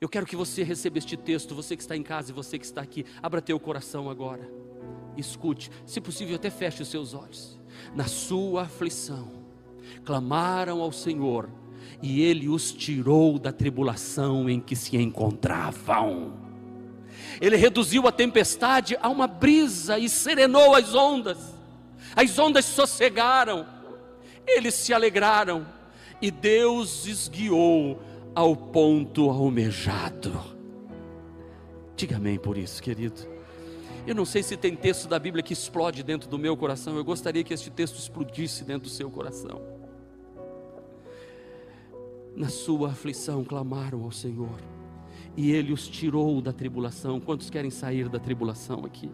Eu 0.00 0.08
quero 0.08 0.26
que 0.26 0.34
você 0.34 0.64
receba 0.64 0.98
este 0.98 1.16
texto, 1.16 1.54
você 1.54 1.76
que 1.76 1.82
está 1.82 1.96
em 1.96 2.02
casa 2.02 2.32
e 2.32 2.34
você 2.34 2.58
que 2.58 2.64
está 2.64 2.80
aqui, 2.80 3.04
abra 3.22 3.40
teu 3.40 3.60
coração 3.60 4.10
agora. 4.10 4.50
Escute, 5.16 5.70
se 5.86 6.00
possível, 6.00 6.34
até 6.34 6.50
feche 6.50 6.82
os 6.82 6.88
seus 6.88 7.14
olhos. 7.14 7.60
Na 7.94 8.06
sua 8.06 8.62
aflição 8.62 9.30
clamaram 10.04 10.80
ao 10.80 10.90
Senhor 10.90 11.48
e 12.00 12.22
ele 12.22 12.48
os 12.48 12.72
tirou 12.72 13.38
da 13.38 13.52
tribulação 13.52 14.48
em 14.48 14.60
que 14.60 14.74
se 14.74 14.96
encontravam. 14.96 16.32
Ele 17.40 17.56
reduziu 17.56 18.06
a 18.06 18.12
tempestade 18.12 18.96
a 19.00 19.08
uma 19.08 19.26
brisa 19.26 19.98
e 19.98 20.08
serenou 20.08 20.74
as 20.74 20.94
ondas. 20.94 21.38
As 22.14 22.38
ondas 22.38 22.64
sossegaram, 22.64 23.66
eles 24.46 24.74
se 24.74 24.92
alegraram 24.92 25.66
e 26.20 26.30
Deus 26.30 27.06
os 27.06 27.28
guiou 27.28 28.00
ao 28.34 28.54
ponto 28.54 29.30
almejado. 29.30 30.40
Diga 31.96 32.16
amém 32.16 32.38
por 32.38 32.56
isso, 32.56 32.82
querido. 32.82 33.32
Eu 34.06 34.14
não 34.14 34.24
sei 34.24 34.42
se 34.42 34.56
tem 34.56 34.74
texto 34.74 35.08
da 35.08 35.18
Bíblia 35.18 35.42
que 35.42 35.52
explode 35.52 36.02
dentro 36.02 36.28
do 36.28 36.38
meu 36.38 36.56
coração. 36.56 36.96
Eu 36.96 37.04
gostaria 37.04 37.44
que 37.44 37.54
este 37.54 37.70
texto 37.70 37.98
explodisse 37.98 38.64
dentro 38.64 38.88
do 38.88 38.94
seu 38.94 39.08
coração 39.10 39.71
na 42.36 42.48
sua 42.48 42.90
aflição 42.90 43.44
clamaram 43.44 44.02
ao 44.04 44.10
Senhor, 44.10 44.60
e 45.36 45.50
Ele 45.50 45.72
os 45.72 45.88
tirou 45.88 46.40
da 46.40 46.52
tribulação. 46.52 47.20
Quantos 47.20 47.50
querem 47.50 47.70
sair 47.70 48.08
da 48.08 48.18
tribulação 48.18 48.84
aqui? 48.84 49.10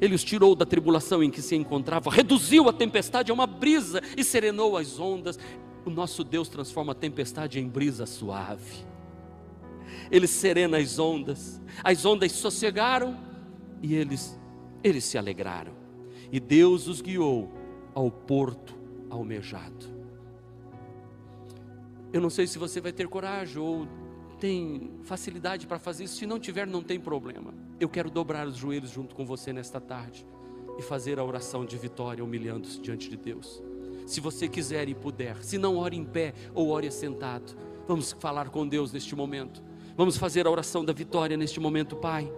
Ele 0.00 0.14
os 0.14 0.24
tirou 0.24 0.54
da 0.54 0.66
tribulação 0.66 1.22
em 1.22 1.30
que 1.30 1.40
se 1.40 1.54
encontrava, 1.54 2.10
reduziu 2.10 2.68
a 2.68 2.72
tempestade 2.72 3.30
a 3.30 3.34
uma 3.34 3.46
brisa 3.46 4.00
e 4.16 4.24
serenou 4.24 4.76
as 4.76 4.98
ondas. 4.98 5.38
O 5.84 5.90
nosso 5.90 6.22
Deus 6.22 6.48
transforma 6.48 6.92
a 6.92 6.94
tempestade 6.94 7.58
em 7.58 7.68
brisa 7.68 8.06
suave. 8.06 8.84
Ele 10.10 10.26
serena 10.26 10.78
as 10.78 10.98
ondas, 10.98 11.60
as 11.82 12.04
ondas 12.04 12.32
sossegaram 12.32 13.16
e 13.82 13.94
eles, 13.94 14.38
eles 14.82 15.04
se 15.04 15.16
alegraram. 15.16 15.72
E 16.30 16.40
Deus 16.40 16.86
os 16.86 17.00
guiou 17.00 17.52
ao 17.94 18.10
porto 18.10 18.74
almejado. 19.10 19.91
Eu 22.12 22.20
não 22.20 22.28
sei 22.28 22.46
se 22.46 22.58
você 22.58 22.80
vai 22.80 22.92
ter 22.92 23.08
coragem 23.08 23.58
ou 23.58 23.88
tem 24.38 24.90
facilidade 25.02 25.66
para 25.66 25.78
fazer 25.78 26.04
isso. 26.04 26.16
Se 26.16 26.26
não 26.26 26.38
tiver, 26.38 26.66
não 26.66 26.82
tem 26.82 27.00
problema. 27.00 27.54
Eu 27.80 27.88
quero 27.88 28.10
dobrar 28.10 28.46
os 28.46 28.56
joelhos 28.56 28.90
junto 28.90 29.14
com 29.14 29.24
você 29.24 29.52
nesta 29.52 29.80
tarde 29.80 30.26
e 30.78 30.82
fazer 30.82 31.18
a 31.18 31.24
oração 31.24 31.64
de 31.64 31.78
vitória, 31.78 32.22
humilhando-se 32.22 32.80
diante 32.80 33.08
de 33.08 33.16
Deus. 33.16 33.62
Se 34.06 34.20
você 34.20 34.46
quiser 34.46 34.88
e 34.88 34.94
puder, 34.94 35.42
se 35.42 35.56
não 35.56 35.78
ore 35.78 35.96
em 35.96 36.04
pé 36.04 36.34
ou 36.54 36.68
ore 36.68 36.90
sentado, 36.90 37.56
vamos 37.88 38.12
falar 38.12 38.50
com 38.50 38.66
Deus 38.66 38.92
neste 38.92 39.14
momento. 39.16 39.62
Vamos 39.96 40.16
fazer 40.16 40.46
a 40.46 40.50
oração 40.50 40.84
da 40.84 40.92
vitória 40.92 41.36
neste 41.36 41.60
momento, 41.60 41.96
Pai. 41.96 42.30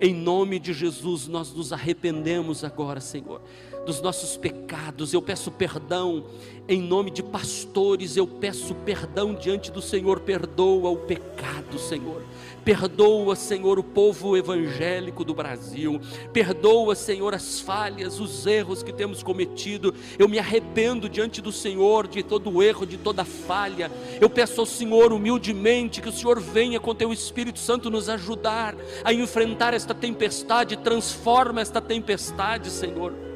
Em 0.00 0.14
nome 0.14 0.58
de 0.58 0.72
Jesus, 0.72 1.28
nós 1.28 1.52
nos 1.52 1.72
arrependemos 1.72 2.64
agora, 2.64 3.00
Senhor 3.00 3.40
dos 3.84 4.00
nossos 4.00 4.36
pecados, 4.36 5.12
eu 5.12 5.20
peço 5.20 5.50
perdão, 5.50 6.24
em 6.68 6.80
nome 6.80 7.10
de 7.10 7.22
pastores, 7.22 8.16
eu 8.16 8.26
peço 8.26 8.74
perdão 8.74 9.34
diante 9.34 9.70
do 9.70 9.82
Senhor, 9.82 10.20
perdoa 10.20 10.90
o 10.90 10.96
pecado, 10.96 11.78
Senhor. 11.78 12.22
Perdoa, 12.64 13.34
Senhor, 13.34 13.76
o 13.80 13.82
povo 13.82 14.36
evangélico 14.36 15.24
do 15.24 15.34
Brasil. 15.34 16.00
Perdoa, 16.32 16.94
Senhor, 16.94 17.34
as 17.34 17.58
falhas, 17.58 18.20
os 18.20 18.46
erros 18.46 18.84
que 18.84 18.92
temos 18.92 19.20
cometido. 19.20 19.92
Eu 20.16 20.28
me 20.28 20.38
arrependo 20.38 21.08
diante 21.08 21.40
do 21.40 21.50
Senhor 21.50 22.06
de 22.06 22.22
todo 22.22 22.48
o 22.48 22.62
erro, 22.62 22.86
de 22.86 22.96
toda 22.96 23.24
falha. 23.24 23.90
Eu 24.20 24.30
peço 24.30 24.60
ao 24.60 24.66
Senhor 24.66 25.12
humildemente 25.12 26.00
que 26.00 26.08
o 26.08 26.12
Senhor 26.12 26.38
venha 26.38 26.78
com 26.78 26.94
teu 26.94 27.12
Espírito 27.12 27.58
Santo 27.58 27.90
nos 27.90 28.08
ajudar 28.08 28.76
a 29.02 29.12
enfrentar 29.12 29.74
esta 29.74 29.92
tempestade, 29.92 30.76
transforma 30.76 31.60
esta 31.60 31.80
tempestade, 31.80 32.70
Senhor 32.70 33.31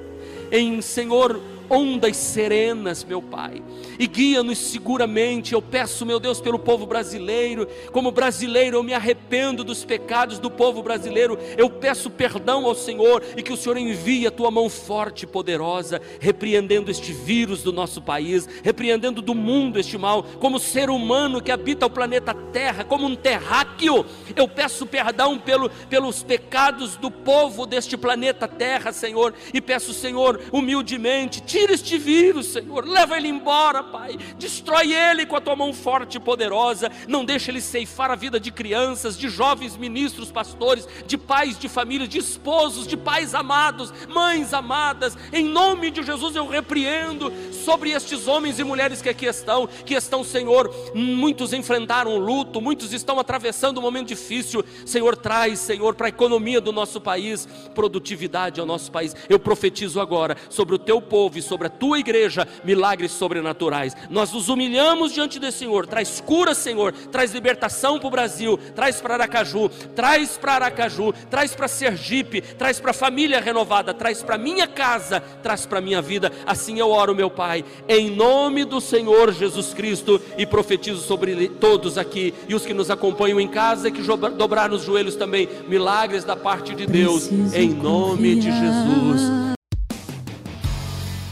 em 0.51 0.81
Senhor, 0.81 1.41
ondas 1.71 2.17
serenas, 2.17 3.05
meu 3.05 3.21
Pai, 3.21 3.63
e 3.99 4.07
guia-nos 4.07 4.59
seguramente. 4.59 5.53
Eu 5.53 5.63
peço, 5.63 6.07
meu 6.07 6.19
Deus, 6.19 6.41
pelo 6.41 6.59
povo 6.59 6.87
brasileiro, 6.87 7.67
como 7.93 8.11
brasileiro, 8.11 8.77
eu 8.77 8.83
me 8.83 8.95
arrependo 8.95 9.65
dos 9.65 9.85
pecados 9.85 10.39
do 10.39 10.51
povo 10.51 10.83
brasileiro, 10.83 11.39
eu 11.57 11.69
peço 11.69 12.11
perdão 12.11 12.67
ao 12.67 12.75
Senhor 12.75 13.23
e 13.37 13.43
que 13.43 13.53
o 13.53 13.57
Senhor 13.57 13.77
envie 13.77 14.27
a 14.27 14.31
tua 14.31 14.51
mão 14.51 14.69
forte 14.69 15.25
e 15.25 15.27
poderosa, 15.27 16.01
repreendendo 16.21 16.91
este 16.91 17.13
vírus 17.13 17.63
do 17.63 17.73
nosso 17.73 18.01
país, 18.01 18.49
repreendendo 18.63 19.21
do 19.21 19.35
mundo 19.35 19.79
este 19.79 19.99
mal, 19.99 20.23
como 20.23 20.59
ser 20.59 20.91
humano 20.91 21.43
que 21.43 21.53
habita 21.53 21.87
o 21.87 21.91
planeta 21.91 22.35
Terra, 22.53 22.85
como 22.85 23.07
um 23.07 23.17
terráqueo. 23.17 24.05
Eu 24.35 24.49
peço 24.49 24.87
perdão 24.87 25.39
pelo, 25.39 25.71
pelos 25.89 26.23
pecados 26.23 26.97
do 26.97 27.11
povo 27.11 27.67
deste 27.67 27.97
planeta 27.97 28.49
Terra, 28.49 28.93
Senhor, 28.93 29.35
e 29.53 29.61
peço, 29.61 29.93
Senhor, 29.93 30.41
humildemente, 30.53 31.41
tira 31.57 31.73
este 31.73 31.97
vírus, 31.97 32.49
Senhor, 32.49 32.87
leva 32.87 33.17
ele 33.17 33.29
embora, 33.29 33.83
Pai, 33.83 34.19
destrói 34.39 34.93
ele 34.93 35.25
com 35.25 35.37
a 35.37 35.41
tua 35.41 35.57
mão 35.57 35.73
forte 35.73 36.19
e 36.19 36.21
poderosa, 36.21 36.91
não 37.09 37.25
deixe 37.25 37.51
ele 37.51 37.63
ceifar 37.63 38.11
a 38.11 38.15
vida 38.15 38.39
de 38.39 38.51
crianças, 38.51 39.17
de 39.17 39.31
jovens 39.31 39.75
ministros, 39.75 40.31
pastores, 40.31 40.87
de 41.07 41.17
pais 41.17 41.59
de 41.59 41.67
família, 41.67 42.07
de 42.07 42.19
esposos, 42.19 42.87
de 42.87 42.95
pais 42.95 43.35
amados, 43.35 43.91
mães 44.07 44.53
amadas, 44.53 45.17
em 45.33 45.47
nome 45.47 45.91
de 45.91 46.03
Jesus 46.03 46.37
eu 46.37 46.47
repreendo 46.47 47.33
sobre 47.65 47.91
estes 47.91 48.29
homens 48.29 48.59
e 48.59 48.65
mulheres 48.65 49.01
que 49.01 49.09
aqui 49.09 49.25
estão, 49.25 49.67
que 49.67 49.95
estão, 49.95 50.23
Senhor, 50.23 50.71
muitos 50.95 51.55
enfrentaram 51.55 52.19
luto, 52.19 52.61
muitos 52.61 52.93
estão 52.93 53.19
atravessando 53.19 53.79
um 53.79 53.83
momento 53.83 54.09
difícil, 54.09 54.63
Senhor, 54.85 55.17
traz, 55.17 55.59
Senhor, 55.61 55.95
para 55.95 56.09
a 56.09 56.11
economia 56.11 56.61
do 56.61 56.71
nosso 56.71 57.01
país, 57.01 57.49
produtividade 57.75 58.61
ao 58.61 58.67
nosso 58.67 58.93
país. 58.93 59.17
Eu 59.27 59.39
profetizo 59.39 60.03
agora 60.03 60.37
sobre 60.51 60.75
o 60.75 60.79
teu 60.79 61.01
povo 61.01 61.46
sobre 61.47 61.69
a 61.69 61.71
tua 61.71 61.99
igreja 61.99 62.47
milagres 62.65 63.13
sobrenaturais. 63.13 63.97
Nós 64.11 64.33
nos 64.33 64.49
humilhamos 64.49 65.13
diante 65.13 65.39
desse 65.39 65.59
Senhor. 65.59 65.87
Traz 65.87 66.21
cura, 66.21 66.55
Senhor. 66.55 66.93
Traz 66.93 67.33
libertação 67.33 67.99
para 67.99 68.09
o 68.09 68.11
Brasil. 68.11 68.59
Traz 68.75 69.01
para 69.01 69.15
Aracaju. 69.15 69.69
Traz 69.95 70.37
para 70.37 70.55
Aracaju. 70.55 71.13
Traz 71.31 71.55
para 71.55 71.69
Sergipe. 71.69 72.41
Traz 72.41 72.79
para 72.79 72.91
a 72.91 72.95
família 72.95 73.41
renovada. 73.41 73.95
Traz 73.95 74.23
para 74.23 74.39
minha 74.39 74.67
casa. 74.67 75.21
Traz 75.43 75.67
para 75.67 75.81
minha 75.81 76.03
vida. 76.03 76.31
Assim 76.47 76.79
eu 76.79 76.91
oro, 76.91 77.15
meu 77.15 77.31
Pai, 77.31 77.65
em 77.89 78.11
nome 78.11 78.65
do 78.65 78.81
Senhor 78.81 79.33
Jesus 79.33 79.75
Cristo 79.75 80.21
e 80.37 80.47
profetizo 80.47 81.01
sobre 81.01 81.49
todos 81.49 81.99
aqui 81.99 82.35
e 82.49 82.55
os 82.55 82.65
que 82.65 82.75
nos 82.75 82.91
acompanham 82.91 83.41
em 83.41 83.49
casa 83.49 83.91
que 83.91 84.03
dobrar 84.03 84.73
os 84.73 84.85
joelhos 84.85 85.17
também. 85.17 85.49
Milagres 85.69 86.25
da 86.25 86.37
parte 86.37 86.75
de 86.75 86.87
Deus. 86.87 87.29
Em 87.55 87.71
nome 87.71 88.37
de 88.37 88.51
Jesus. 88.51 89.56